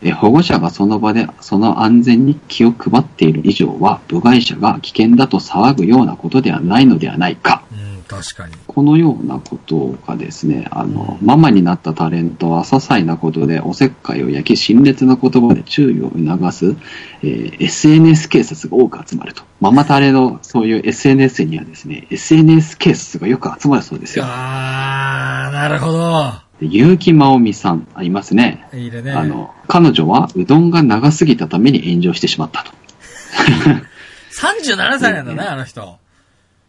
[0.00, 7.64] え保護者がその場でその安全に気を配っている以上は、部外者が危険だと騒ぐようなことではないのではないか。
[7.72, 8.54] うん、確かに。
[8.66, 16.76] このようなことがですね、あの、ママになったタレントは些細なことでおせっかいを焼き、辛烈な言葉で注意を促す、
[17.22, 19.42] えー SNS 警察が多く集まると。
[19.60, 24.24] ママタレのそういう SNS にはですね、SNS 警察がよく集まるそうですよ。
[24.26, 26.32] あー、なるほど。
[26.60, 28.66] で結城まおみさん、あいますね。
[28.72, 29.12] いいね。
[29.12, 32.72] あの、彼女はうどんが長すぎたために炎上してしまったと。
[34.32, 35.98] 37歳なんだね、あの人。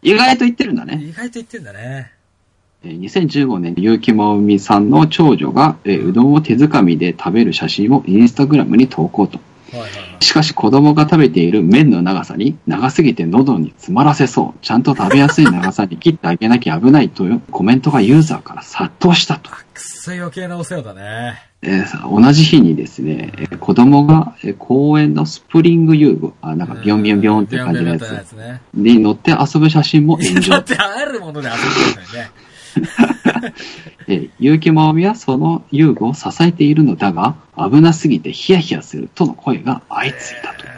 [0.02, 1.00] 意外と言ってるんだね。
[1.02, 2.12] 意外と言ってんだね。
[2.82, 9.38] えー2015年、結城まおみさんの長女が、えーうどんを手づかみで食べる写真をインスタグラムに投稿と。
[9.72, 10.24] はいはいはい。
[10.24, 14.58] しかし子供が食べている麺の長さに長すぎて喉に詰まらせそう。
[14.62, 19.50] ちゃんと食べやすい長さに切ってあげなきゃ危ないというコメントがユーザーから殺到したと。
[19.80, 21.42] くっそ余計なお世話だね。
[21.62, 28.04] えー同じ日にですね、えー子供が、えー公園のスプリング遊具、あ、なんかビヨンビヨンビヨンって感じのやつ。
[28.74, 30.64] に乗って遊ぶ写真も 炎だ上っ。
[30.64, 31.58] てあるもので遊ん
[31.94, 32.30] でるね。
[34.08, 40.64] えー結城まおみはその遊具を支えているのだが、危なすぎてヒヤヒヤするとの声が相次いだと。
[40.64, 40.68] う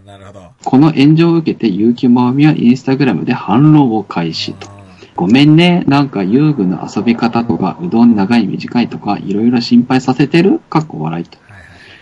[0.00, 0.50] ーんなるほど。
[0.64, 4.73] この炎上を受けて結城まおみはインスタグラムで反論を開始と。
[5.16, 10.58] ごめんね、なんか遊具の遊び方とか、うどん長い短いとか、いろいろ心配させてる？
[10.68, 11.38] かっこ笑いと。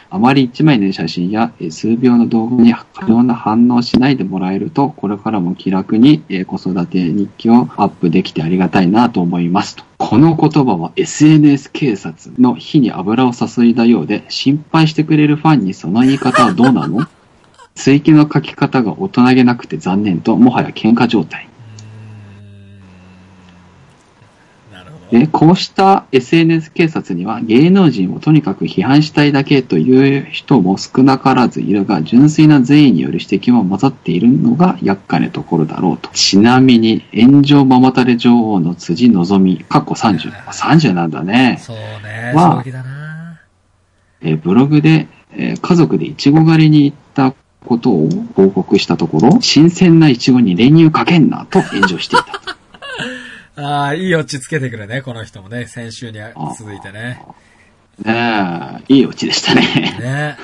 [0.09, 9.85] あまり一枚の写真やえー数秒の動画に過剰な反応しないでもらえると、これからも気楽にえー子育て日記をアップできてありがたいなと思いますと。
[9.99, 17.07] この言葉は SNS 警察の火に油を注いだようで、心配してくれるファンにその言い方はどうなの？
[17.75, 21.49] 追記の書き方が大人げなくて残念と、もはや喧嘩状態。
[25.13, 36.09] でこうした SNS 警察には芸能人をとにかく批判したいだけという人も少なからずいるが、純粋な善意による指摘も混ざっているのが厄介なところだろうと。
[36.15, 40.33] ちなみに、炎上ママタレ女王の辻希美、過去30。
[40.33, 41.59] 30なんだね。
[41.61, 43.41] そうね、まあ衝撃だな。
[44.23, 47.35] えーブログで、えー家族でイチゴ狩りに行った
[47.67, 52.57] ことを報告したところ、新鮮なイチゴに練乳かけんなと炎上していた。
[53.57, 56.19] ああ、いいオチつけてくるね、この人もね、先週に
[56.57, 57.23] 続いてね。
[58.03, 59.63] ねえ、いいオチでしたね。
[60.01, 60.37] ね。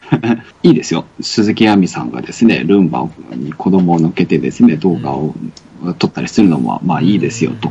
[0.62, 1.04] いいですよ。
[1.20, 5.34] 鈴木亜美さんがですね、ルンバに子供を乗っけてですね、動画を
[5.98, 7.70] 撮ったりするのも、まあいいですよと。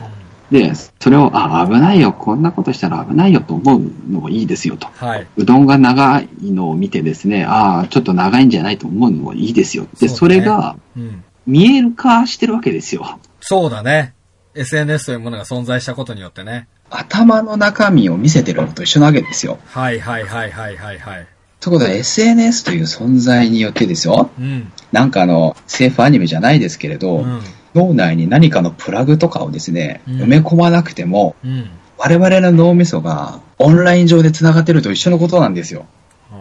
[0.51, 4.87] で、それを、あ、危ないよ、こんなことしたら危ないよと思うのもいいですよと。
[4.93, 5.27] はい。
[5.37, 9.87] うどんが長いのを見てですね、ああ、ちょっと長いんじゃないと思うのもいいですよ。
[9.99, 11.23] で、そねれがうん。
[11.47, 13.17] 見える化してるわけですよ。
[13.39, 14.13] そうだね。
[14.55, 16.67] SNS というものが存在したことによってね。
[16.89, 19.59] 頭の中身を見せてるのと一緒なわけですよ。
[19.67, 21.27] はいはいはいはいはいはい。
[21.61, 24.29] ということで SNS という存在によってですよ。
[24.37, 24.71] うん。
[24.91, 27.41] なんかあの、政府アニメじゃないですけれど、うん。
[27.73, 31.69] 脳内に何かのプラグとかをですね、うん埋め込まなくても、うん。
[31.97, 35.85] 我々の脳みそがオンライン上で繋がってると一緒のことなんですよ。
[36.31, 36.37] うー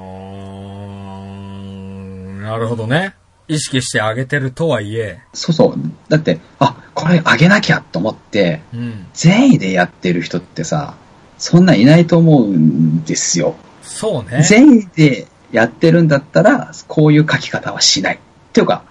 [2.39, 3.15] んなるほどね。
[3.51, 5.19] 意識してあげてるとはいえ。
[5.33, 5.75] そうそう。
[6.09, 9.07] だって、あ、これあげなきゃと思って、うん。
[9.13, 10.95] 善意でやってる人ってさ、
[11.37, 13.57] そんないないと思うんですよ。
[13.83, 14.43] そうね。
[14.45, 18.17] 善意でやってるんだったら、こういう書き方はしない。
[18.17, 18.19] っ
[18.53, 18.85] ていうか、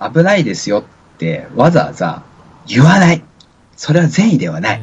[0.00, 2.22] 危ないですよってわざわざ
[2.66, 3.22] 言わない。
[3.76, 4.82] それは善意ではない。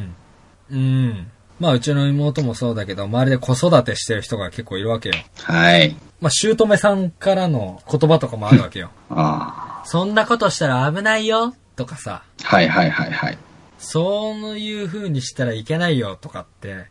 [0.70, 0.78] うん。
[0.78, 1.26] うん。
[1.60, 5.14] まあ、うちの妹もそうだけど、周りで子育てしてる人が結構いるわけよ。
[5.42, 5.96] はい。
[6.20, 8.90] まあ、姑さんからの言葉とかもあるわけよ。
[9.10, 12.46] あそんなことしたら危ないよとかさ、あ。
[12.46, 13.38] はいはいはいはい。
[13.78, 16.86] そういう風にしたらいけないよとかって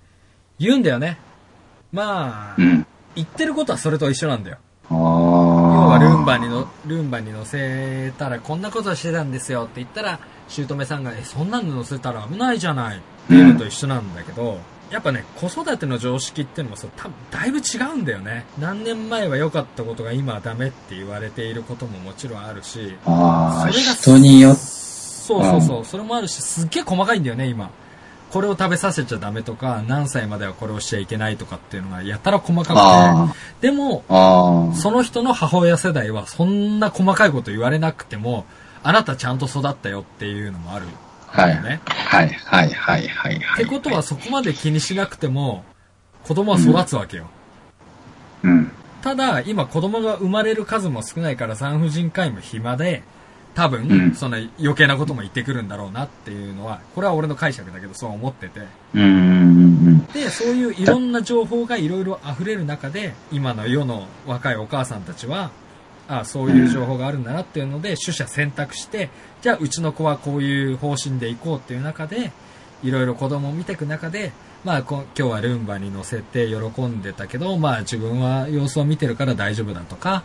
[0.59, 1.17] 言うんだよね。
[1.91, 2.85] まあ、うん。
[3.15, 4.57] 言ってることはそれと一緒なんだよ。
[4.89, 4.95] ああ。
[4.95, 14.59] 要はルンバにの、ルンバに乗せたらこんなことしてたんですよって言ったら、姑さんが、え、そんなの乗せたら危ないじゃないっていうのと一緒なんだけど、
[14.91, 18.45] やっぱね、子育ての常識っていうのもそう、多分だいぶ違うんだよね。
[18.59, 27.71] 何年前は良かったことが今はダメって言われていることももちろんあるし、ああ、それが人によって、そうそうそう、それもあるし、すっげえ細かいんだよね、今。
[28.29, 34.03] これを食べさせちゃダメとか、何歳まではこれをしちゃいけないとかっていうのがやたら細かあくて、でも。
[34.75, 38.45] その人の母親世代はそんな細かいこと言われなくても、
[38.83, 40.85] あなたちゃんと育ったよっていうのもある。
[41.33, 41.63] はい。
[41.63, 41.81] ね。
[41.85, 43.63] はいはいはいはいはい。
[43.63, 45.63] ってことはそこまで気にしなくても、
[46.23, 47.27] 子供は育つわけよ。
[48.43, 48.71] うん。
[49.01, 53.03] ただ、今子供が生まれる数も少ないから産婦人科医も暇で、
[53.55, 58.61] 多分、うんその余計なことも言ってくるんだろうなっていうのは、これは俺の解釈だけどそう思ってて。
[60.13, 65.51] で、そういういろんな情報がいろいろ溢れる中で、今の世の若いお母さんたちは、
[66.07, 69.09] あそういう情報があるんだなっていうので、取捨選択して、
[69.41, 72.31] じゃあうちの子はこういう方針で行こうっていう中で、
[72.83, 74.31] いろいろ子供を見ていく中で、
[74.63, 80.23] まあこ今日はルンバに乗せて喜んでたけど、まあ自分は様子を見てるから大丈夫だとか、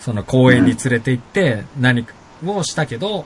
[0.00, 2.06] その公園に連れて行って何
[2.44, 3.24] をしたけど、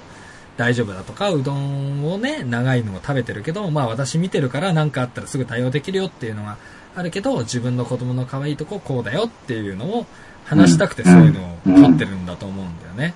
[0.56, 6.58] 大丈夫だとか、うどんをね、長いのを食べてるけど、まあ私見てるから何かあったらすぐ対応できるよっていうのが
[6.94, 10.06] あるけど、自分の子供の可愛いとここうだよっていうのを
[10.44, 13.14] 話したくてそういうのを撮ってるんだと思うんだよね。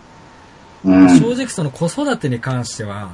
[0.84, 1.18] うん。
[1.18, 3.10] 正直その子育てに関しては、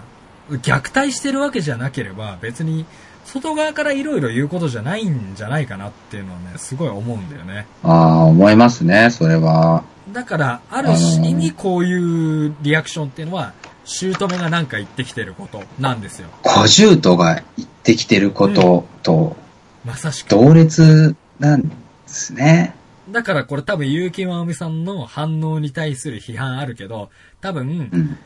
[0.51, 2.85] 虐待してるわけじゃなければ別に
[3.25, 7.67] 外側からいろいろ言うことじゃないんじゃないかなっていうのはね、すごい思うんだよね。
[7.83, 9.85] ああ、思いますね、それは。
[10.13, 10.91] だから、ある
[11.23, 16.29] 意味こういうリアクションっていうのは、姑がなんか言ってきてることなんですよ。
[16.43, 19.37] 小獣とが言ってきてることと
[19.85, 20.29] まさしく。
[20.29, 21.69] 同列なんで
[22.07, 22.75] すね。
[23.09, 28.19] だからこれ多分結城まおみさんの反応に対する批判あるけど、多分う、ん。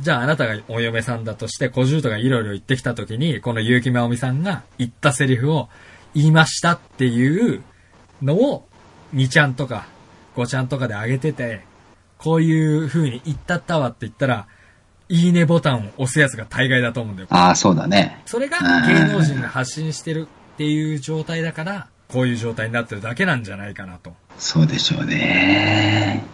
[0.00, 5.68] じゃああなたがお嫁さんだとして、小獣とがいろいろ言ってきた時に、この結城まおみさんが言ったセリフを
[6.14, 7.62] 言いましたっていう
[8.22, 8.66] のを、
[9.14, 9.86] 2ちゃんとか
[10.36, 11.62] 5ちゃんとかで上げてて、
[12.18, 14.46] こういう風に言ったったわって言ったら、
[15.08, 17.28] いいねボタンを押すやつが大概だと思うんだよ。
[17.30, 18.22] ああ、そうだね。
[18.26, 24.14] それが芸能人が発信してるっていう状態だから、こういう状態になってるだけなんじゃないかなと。
[24.38, 26.24] そうでしょうね。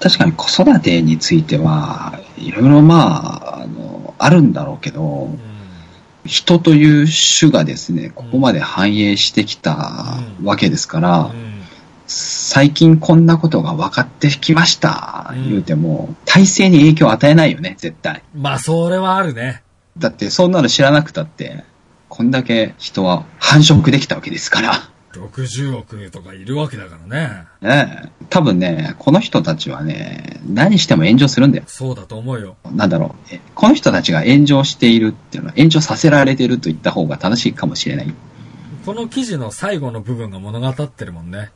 [0.00, 5.38] 確かに子育てについては、いろいろまあ、あの、あるんだろうけどう、ん。
[6.24, 11.52] 人という種がですね、ここまで繁栄してきたわけですから、うん
[12.14, 18.22] 最近こんなことが分かってきました、うん言うても、体制に影響を与えないよね、絶対。
[18.34, 19.62] まあ、それはあるね。
[19.96, 21.64] だって、そんなの知らなくたって、
[22.10, 24.91] こんだけ人は繁殖できたわけですから。
[25.20, 27.46] 60億とかいるわけだからね。
[27.60, 28.26] ねえ。
[28.30, 31.64] 多分ね、この人たちはね、何しても炎上するんだよ。
[31.66, 32.56] そうだと思うよ。
[32.74, 33.34] なんだろう。
[33.34, 38.14] えこの人たちが炎上しているっていうのは、炎上させられていると言った方が正しいかもしれない。
[38.84, 41.50] この記事の最後の部分が物語ってるもんね。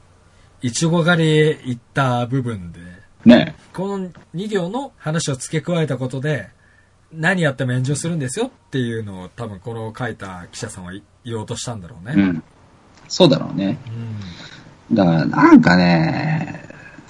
[0.62, 2.80] いちご狩りへ行った部分で、
[3.24, 6.48] ねこの2行の話を付け加えたことで、
[7.12, 10.92] 何やっても炎上するんですよっていうのを多分この書いた記者さんは
[11.24, 12.12] 言おうとしたんだろうえ。
[12.12, 12.22] うね。
[12.22, 12.42] ん。
[13.08, 13.78] そうだろうね。
[14.90, 14.96] うん。
[14.96, 16.64] だから、なんかね、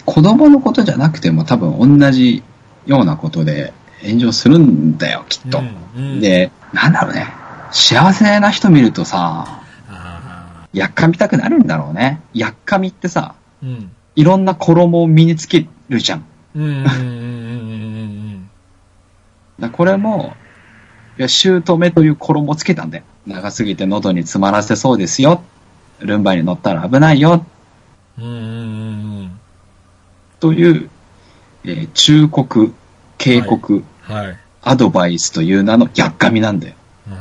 [0.04, 2.42] 子供のことじゃなくても多分同じ
[2.86, 3.72] ようなことで
[4.02, 5.58] 炎上するんだよ、きっと。
[5.58, 7.26] うんうんで、なんだろうね。
[7.72, 12.20] 幸せな人見るとさ、あやっかみたくなるんだろうね。
[12.32, 13.90] やっかみってさ、ーうん。
[14.14, 16.24] いろんな衣を身につけるじゃん
[16.54, 16.84] うん
[19.58, 20.34] だこれも、
[21.18, 23.04] いや、姑という衣をつけたんだよ。
[23.26, 25.42] 長すぎて喉に詰まらせそうですよ。
[26.00, 27.44] ルンバに乗ったら危ないよ。
[28.18, 28.24] うん。
[28.24, 29.40] うんうんうん
[30.38, 30.90] という、
[31.64, 32.72] えー忠告、
[33.18, 33.84] 警告、うん。
[34.02, 34.38] はい。
[34.62, 36.74] アドバイスという名のやっかみなんだよ。
[37.08, 37.12] あ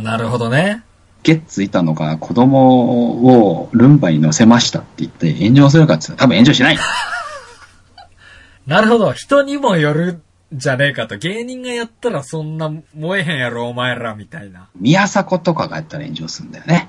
[0.00, 0.82] ーなるほどね。
[1.22, 6.78] ゲッツいたのが子供をルンバに乗せましたって言って炎上するかって言ったら多分炎上しない。
[8.66, 9.12] なるほど。
[9.12, 10.22] 人にもよるん
[10.52, 11.16] じゃねえかと。
[11.16, 14.68] 芸人がやったらそんな燃えへんやろ、お前ら、みたいな。
[14.78, 16.88] 宮迫とかがやったら炎上するんだよね。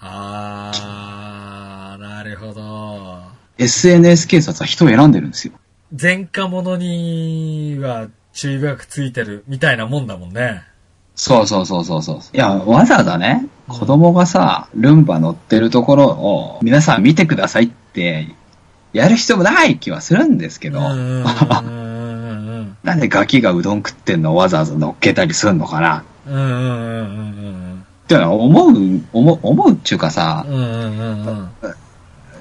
[0.00, 3.22] あー、なるほど。
[3.58, 5.54] SNS 警察は人を選んでるんですよ。
[6.00, 10.62] 前科者には注意深くついてるみたいなもんだもんね。
[11.14, 12.20] そうそうそうそうそう。
[12.32, 18.28] いや、わざわざね、子供がさ、ルンバ乗ってるところを皆さん見てくださいって、
[18.92, 20.80] やる必要もない気はするんですけど、
[22.82, 26.04] なんでガキがうどん食ってんのをわざわざ乗っけたりするのかな？
[26.26, 26.60] うんうんうんうんう
[27.76, 28.70] んっていうのは思う、
[29.12, 30.68] 思う、思うっていうかさ、うんうんうん
[31.26, 31.48] うん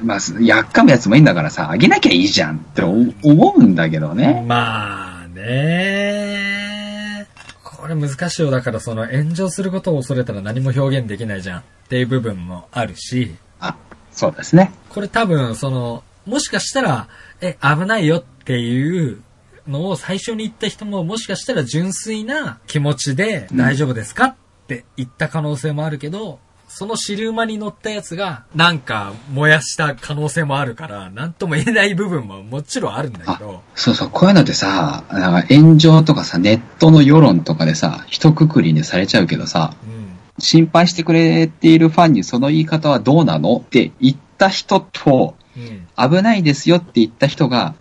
[0.04, 4.44] まあ、やっかむやつもいいんだからさ、あげなきゃいいじゃんって思思うんだけどね。
[4.48, 7.28] まあね
[7.64, 8.50] これ難しいよ。
[8.52, 13.76] だからその炎上することを恐れたら何も表現できないじゃんっていう部分もあるし、あ、
[14.12, 14.72] そうですね。
[14.90, 17.08] これ多分その、もしかしたら、
[17.40, 19.22] え、危ないよっていう
[19.68, 24.36] のを最初に言った人ももしかしたら純粋な気持ちでうん大丈夫ですかっ
[24.68, 26.40] て言った可能性もあるけど、
[26.74, 40.18] その尻馬に乗ったやつがなんか燃やした可能性もあるから、なんとも言えない部分ももちろんあるんだけど、そうそう、こういうのってさ、なんか炎上とかさ、ネットの世論とかでさ、一括りにされちゃうけどさ、うん。
[40.40, 45.88] 心配してくれているファンにその言い方はどうなのって言った人と、うん。
[45.98, 47.76] 危ないですよって言った人が、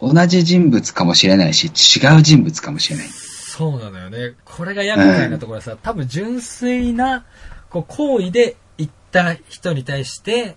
[0.00, 3.08] 同じ人物かもしれないし、違う人物かもしれない。
[3.08, 4.34] そうなのよね。
[4.44, 7.24] これが厄介なところでさ、多分純粋な、
[7.70, 10.56] こう、行為で言った人に対して、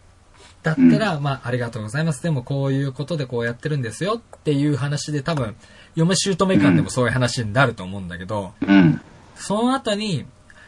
[0.62, 2.22] だったら、まあ、ありがとうございます。
[2.22, 5.56] でも、こういうことでこうやってるんですよっていう話で多分、
[5.96, 9.02] 嫁姑間でもそういう話になると思うんだけど、うん。
[9.36, 10.26] その後に、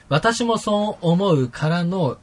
[0.10, 2.18] 私もそう思うからの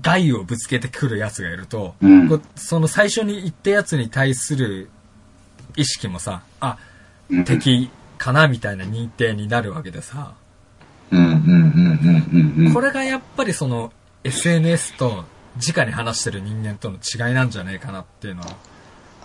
[0.00, 4.90] 害をぶつけてくるやつがいると、うんその最初に言ったやつに対する
[5.76, 6.78] 意識もさ、あ、
[7.30, 10.34] うん敵かなみたいな認定になるわけでさ、
[11.10, 12.74] うんうんうんうんうんうん。
[12.74, 13.92] これがやっぱりその
[14.24, 15.24] SNS と
[15.74, 18.48] 直に話してる人間との違いなんじゃねえかなっていうのは。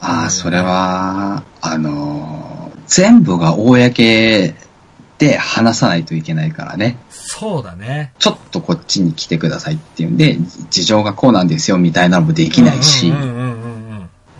[0.04, 4.54] ああ、それは、あのー全部が公
[5.18, 6.98] で話さないといけないからね。
[7.10, 8.12] そうだね。
[8.20, 10.38] ちょっとこっちに来てくださいっていうんで、
[10.70, 13.10] 事情がこうなんですよみたいなのもできないし。
[13.10, 13.71] うんうんうんうんうん。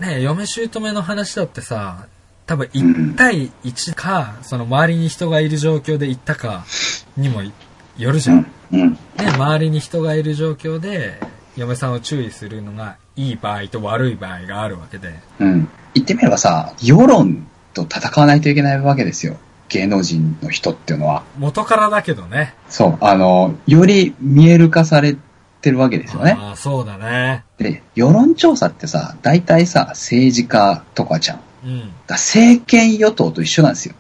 [0.02, 2.08] ねえ嫁姑の話だってさ、
[2.48, 6.66] 多分1対1か、その周りに人がいる状況で行ったか
[7.16, 8.42] にもよるじゃん。
[8.42, 8.98] ねうん。
[9.36, 11.20] 周りに人がいる状況で、
[11.56, 15.20] 嫁さんを注意するのがいい場合と悪い場合があるわけで。
[15.40, 15.70] うん。
[15.94, 17.46] 言ってみればさ、世論
[17.76, 19.38] と戦わないといけないわけですよ。
[19.70, 21.22] 芸能人の人っていうのは。
[21.38, 22.56] 元からだけどね。
[22.70, 22.98] そう。
[23.02, 25.16] あの、より見える化され
[25.62, 26.36] てるわけですよね。
[26.38, 27.44] ああ、そうだね。
[27.58, 31.40] で、世論調査ってさ、大体さ、政治家とかじゃん。
[31.64, 31.80] うん。
[32.08, 33.96] ら政権与党と一緒なんですよ。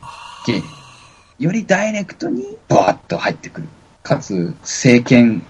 [0.47, 0.61] で
[1.39, 3.67] よりダイレクトにバーッと入ってくる。
[4.03, 5.43] かつ、政権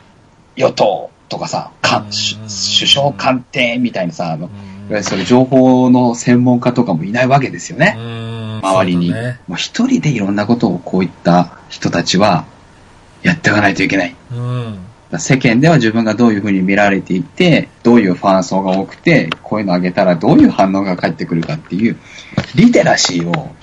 [0.56, 2.36] 与党とかさ、かうん首
[2.80, 4.50] 首相官邸みたいなさ、いわ
[4.90, 7.96] ゆるそれ情報の専門家とかもいないわけですよね。
[7.98, 9.14] 周周りに。
[9.14, 12.46] ね、もう一人でいろんなことをこういった人たちは
[13.24, 14.16] やっていかないといけない。
[14.32, 14.80] うん。
[15.12, 21.98] ら世間では自分がどういうふうに見られていて、どういうファン層が多くて、こういうのあげたらどういう反応が返ってくるかっていう、
[22.56, 23.54] リテラシーを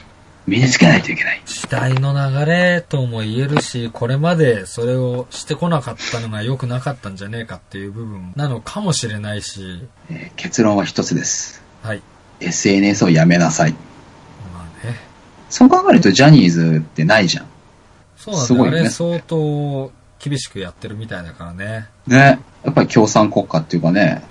[0.47, 1.43] 身につけないといけない。
[1.45, 11.63] 時代の流れとも言えるし、これまでそれをしてこなかったのが良くなかったんじゃねえかっていう部分なのかもしれないし、えー結論は一つです。
[11.83, 12.03] はい。
[12.41, 13.73] SNS をやめなさい。
[13.73, 14.97] まあね。
[15.51, 17.47] そう考えるとジャニーズってないじゃん。
[18.17, 18.47] そうなんだよ。
[18.47, 21.89] すごいね相当厳しくやってるみたいだからね。
[22.07, 22.41] ね。
[22.65, 24.25] やっぱり共産国家っていうかね、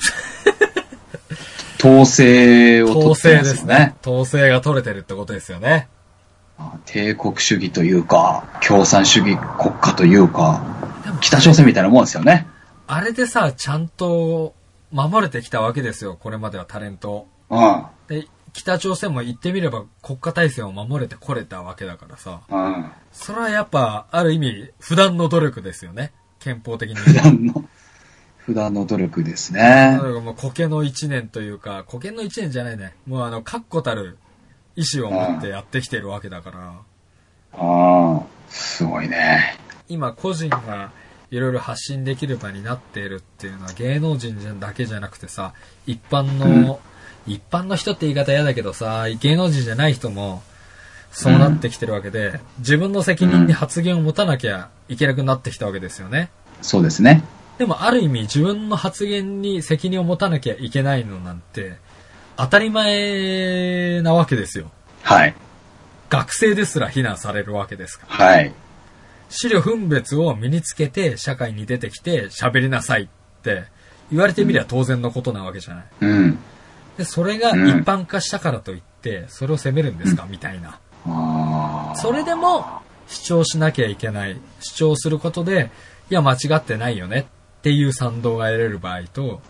[1.79, 3.95] 統制を取統ってま制ですすね。
[4.05, 5.87] 統制が取れてるってことですよね。
[6.85, 10.63] 帝国主義というか、共産主義国家というか、
[11.21, 12.47] 北朝鮮みたいなもんですよね。
[12.87, 14.55] あれでさ、ちゃんと
[14.91, 17.27] 守れてきたわけですよ、これまではタレントを。
[17.49, 17.85] うん。
[18.57, 22.41] で、北朝鮮も言ってみれば国家体制を守れてこれたわけだからさ。
[22.49, 22.91] うん。
[23.11, 26.11] それはやっぱ、ある意味、普段の努力ですよね。
[26.39, 26.95] 憲法的に。
[26.95, 27.65] 普段の、
[28.37, 32.95] 普段の努力ですねもう苔の一年というか、苔の一年じゃないね。
[33.05, 34.17] もうあの、確固たる
[34.75, 36.73] 意志を持ってやってきてるわけだから。
[37.53, 39.57] ああ、すごいね。
[39.89, 40.91] 今個人が
[41.31, 45.53] いろいろ発信できる場になっているっていうのは芸能人じゃだけじゃなくてさ、
[45.85, 46.79] 一般の、
[47.27, 50.41] 一般の人って言い方嫌だけどさ、芸能人じゃない人も
[51.11, 56.29] そうなってきてるわけで、自分の責任に発言を持たなきゃいけなくなってきたわけですよね。
[56.61, 57.23] そうですね。
[57.57, 61.77] でもある意味自分の発言に責任を持たなきゃいけないのなんて
[62.35, 64.71] 当たり前なわけですよ。
[65.01, 65.35] はい。
[66.09, 68.25] 学生ですら非難されるわけですから。
[68.25, 68.53] はい。
[69.29, 73.07] 資料分別を身につけて社会に出てきて喋りなさいっ
[73.41, 73.65] て
[74.11, 75.85] 言われてみりゃ当然のことなわけじゃない。
[76.01, 76.39] うん。
[76.97, 80.25] で、それが一般化したからといって、それを責めるんですか？
[80.29, 80.79] みたいな。
[81.95, 84.39] それでも主張しなきゃいけない。
[84.59, 85.71] 主張することで、
[86.09, 87.27] いや間違ってないよね。
[87.59, 89.41] っていう賛同が得られる場合と、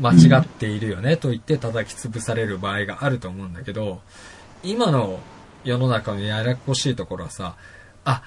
[0.00, 4.00] 間違っているよねと言って叩き潰される場合があると思うんだけど、
[4.62, 5.20] 今の
[5.64, 7.56] 世の中のややこしいところはさ、
[8.04, 8.22] あ、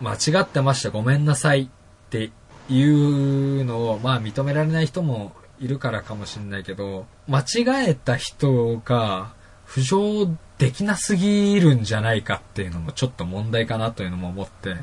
[0.00, 1.68] 間違ってましたごめんなさいっ
[2.10, 2.32] て
[2.68, 9.32] いうのを、まあ認められない人もいるからかもしれないけど、間違えた人が
[9.66, 14.76] 浮上できなすぎるんじゃないかっていうのもちょっと問題かなというのも思って、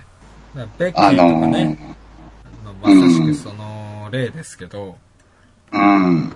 [0.78, 4.98] ベッキーあとかのね、ー、まあまさしくその例ですけど、
[5.72, 6.36] うん。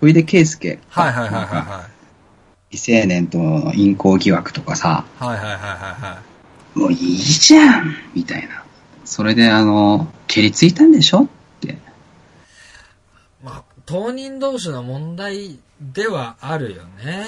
[0.00, 0.78] 小出圭介。
[0.88, 1.86] はいはいはいはいは
[2.70, 2.76] い。
[2.76, 6.22] 未成年との淫行疑惑とかさ、はいはいはいはいは
[6.76, 6.78] い。
[6.78, 8.62] もういいじゃんみたいな。
[9.04, 11.28] それであの、蹴りついたんでしょ
[13.90, 17.24] 当人同士の問題ではあるよね。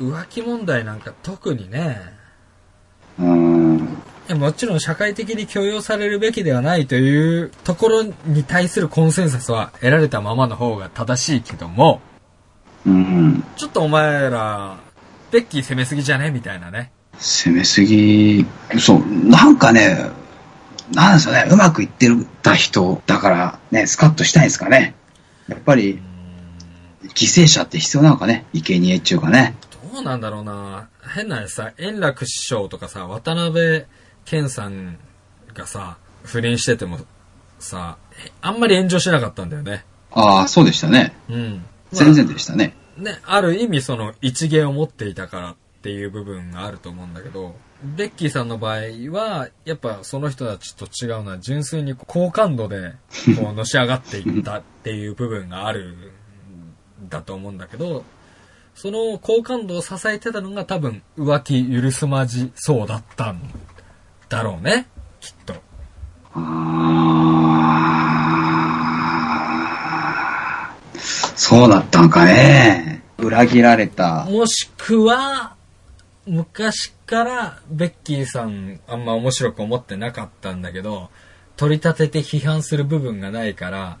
[0.00, 2.00] 浮気問題なんか特にね。
[3.18, 3.98] うん。
[4.38, 12.00] もちろん社会的に許容されるべきではないというところに対するコンセンサスは得られたままの方が正しいけども、
[12.86, 13.44] うん。
[13.56, 14.78] ちょっとお前ら、
[15.32, 16.30] ベッキー攻めすぎじゃね？
[16.30, 16.92] みたいなね。
[17.18, 18.46] 攻めすぎ、
[18.78, 20.10] そう、なんかね、
[20.92, 24.94] なんですよね、うまくいってるた人だからね、スカッとしたいんですかね。
[25.48, 26.00] やっぱり、
[27.14, 29.54] 犠牲者って必要なのかね、生贄っていうかね。
[29.92, 33.84] どうなんだろうな変なさ、円楽師匠とかさ、渡辺
[34.24, 34.98] 謙さん
[35.54, 36.98] がさ、不倫してても
[37.58, 39.84] さ、えあんまり炎上しなかったんだよね。
[40.10, 41.14] ああ、そうでしたね。
[41.28, 41.64] うん。
[41.92, 42.74] 全然でしたね。
[42.96, 48.76] ね、ある意味その一芸を持っていたからっていう部分があると思うんだけど、ベッキーさんの場合
[49.12, 52.94] は、やっぱその人たちと違うのは純粋に好感度で
[53.38, 55.94] こうのし上がっていったっていう部分がある
[57.02, 58.04] んだと思うんだけど、
[58.74, 63.42] その好感度を支えてたのが多分浮気許すまじそうだったん
[64.30, 64.86] だろうね、
[65.20, 65.54] きっと。
[66.32, 66.38] あ
[70.72, 71.04] あ、
[71.36, 73.02] そうだったんかね。
[73.18, 74.24] 裏切られた。
[74.24, 75.54] もしくは、
[76.26, 81.10] 昔からベッキーさんあんま面白く思ってなかったんだけど、
[81.56, 83.98] 取り立てて批判する部分がないから、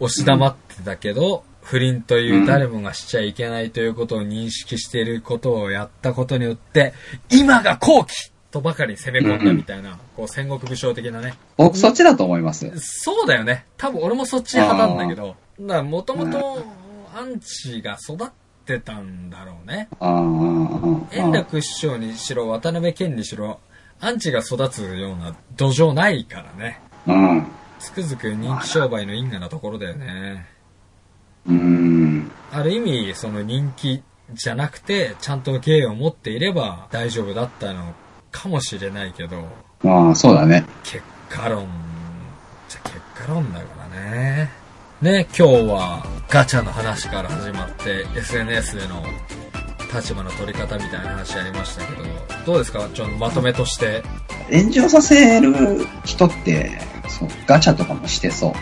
[0.00, 6.92] 押し黙ってたけど、不倫という誰もがしちゃいけないということを認識していることをやったことによって、
[7.30, 11.34] 今が後期とばかり攻め込んだみたいな、こう戦国武将的なね。
[11.56, 12.70] 僕そっちだと思います。
[12.78, 13.64] そうだよね。
[13.78, 16.64] 多分俺もそっち派なんだけど、だからもともと
[17.16, 18.28] アンチが育っ
[18.64, 19.88] てたんだろうね。
[21.12, 23.60] 円楽師匠にしろ渡辺謙にしろ
[24.00, 27.46] アンチが育つような土壌ないからねうん。
[27.78, 30.46] つくづく人気商売の因果なところだよね
[31.46, 32.30] うん。
[32.52, 34.02] ある意味その人気
[34.32, 37.94] じゃなくてちゃんと芸を持っていれば大丈夫だったの
[38.30, 39.46] かもしれないけど
[39.84, 40.64] ああ、そうだね。
[40.82, 41.68] 結果論
[42.68, 44.50] じゃ結果論だからね
[45.02, 49.02] ね今日はガチャの話から始まって SNS での
[49.94, 52.02] 立場の取り方みたいな話ありましたけど
[52.46, 52.88] どうですか？
[52.92, 54.02] ちょっとまとめとして。
[54.52, 56.78] 炎上させる人って、
[57.08, 58.52] そう、ガチャとかもしてそう。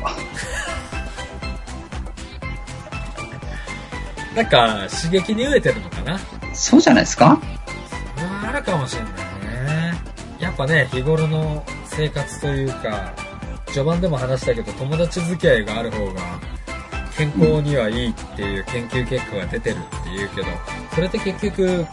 [4.36, 6.20] なんか刺激に飢えてるのかな？
[6.54, 7.40] そうじゃないですか？
[8.16, 9.18] まああるかもしれないね。
[10.38, 13.12] やっぱね日頃の生活というか
[13.72, 16.20] 序盤でも話したけど友達付き合いがある方が
[17.16, 20.46] 健康にはいいっていう研究結果が出てるっていうけど
[20.94, 21.86] それって結局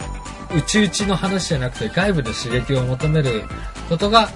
[0.54, 3.44] 内々の話じゃなくて外部で刺激を求める
[3.88, 4.28] ことが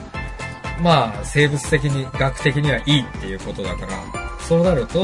[0.81, 5.03] まあ生物的に学的にはいいっていうことだからそうなると、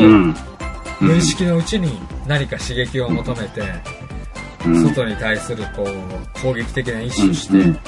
[1.00, 3.62] 無意識のうちに何か刺激を求めて、
[4.66, 4.88] うん。
[4.88, 7.70] 外に対するこう、攻撃的な意志としてうん。
[7.70, 7.80] 現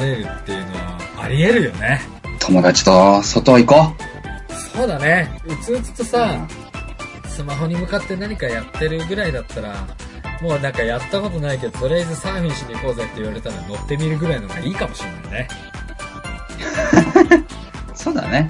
[0.00, 2.13] れるっていうのはあり得るよね。
[2.40, 3.94] 友達と外行こ
[4.74, 5.40] そうだね。
[5.46, 6.06] うつうつとう。
[6.06, 6.46] さ、
[7.28, 9.86] スマホに向かって何かやってるぐらいだったら、
[10.40, 15.48] もうなんかやったことないけど、とりあえずサーフィンしに行こうぜって言われたら乗ってみるぐらいのがいいかもしれないね。
[17.94, 18.48] そうだね。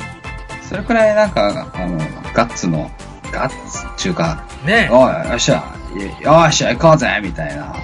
[0.62, 1.98] それくらいなんか、あの、
[2.34, 2.90] ガッツの、
[3.30, 5.62] ガッツっていうか、ねおい、よっしゃ、
[6.22, 7.76] よっしゃ、行こうぜみたいな、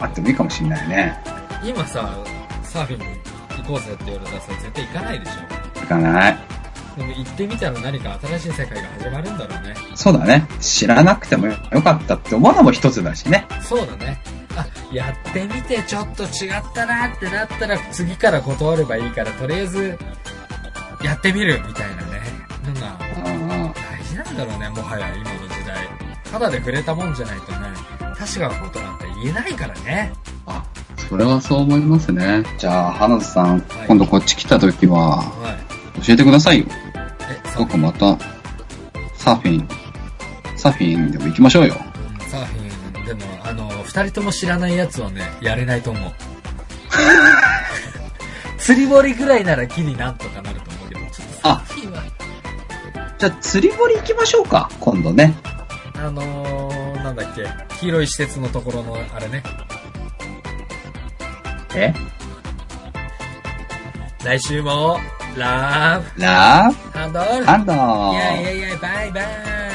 [0.00, 1.22] あってもいいかもしれないね。
[1.64, 2.16] 今さ、
[2.62, 3.19] サーフィン行
[3.70, 5.30] こうぜって言われたらさ、絶対行かないでし
[5.76, 6.38] 行かない。
[6.96, 6.98] ょ。
[6.98, 9.74] でも行ってみたら何か新しい世界が始まるんだろうね。
[9.94, 10.48] そうだね。
[10.58, 13.46] 知らなくてもよかったって思うのも一つだしね。
[13.62, 14.20] そうだね。
[14.56, 19.98] あ、やってみてちょっと違ったなってなったら次から断ればいいから、とりあえず、
[21.04, 22.20] やってみるみたいなね。
[22.66, 22.98] のが
[23.72, 25.88] 大事なんだろうね、もはや今の時代。
[26.32, 27.58] ただで触れたもんじゃないとね、
[28.18, 30.12] 確かなことなんて言えないからね。
[30.46, 30.64] あ、
[31.08, 32.44] それはそう思いますね。
[32.58, 35.58] じゃあ、花田さん、今度こっち来た時は、は
[35.98, 36.02] い。
[36.02, 36.66] 教えてくださいよ。
[37.28, 38.16] え、僕また、
[39.14, 39.68] サーフィン、
[40.56, 41.74] サーフィンでも行きましょうよ。
[42.28, 46.12] サーフィン、でも、あの、二人とも知らないやつはね、やれないと思う。
[48.58, 52.02] 釣り堀ぐらいなら木になんとかなると思うけど、ちょっとサーフィンは、
[53.18, 55.34] じゃあ釣り堀行きましょうか、今度ね。
[55.94, 57.46] あのー、なんだっけ、
[57.80, 59.42] 黄色い施設のところの、あれね、
[61.74, 61.94] え？
[64.24, 64.98] 来週も、
[65.36, 69.69] ラブ、ラハンドル、ブハンドいやいやいや、バイバイ。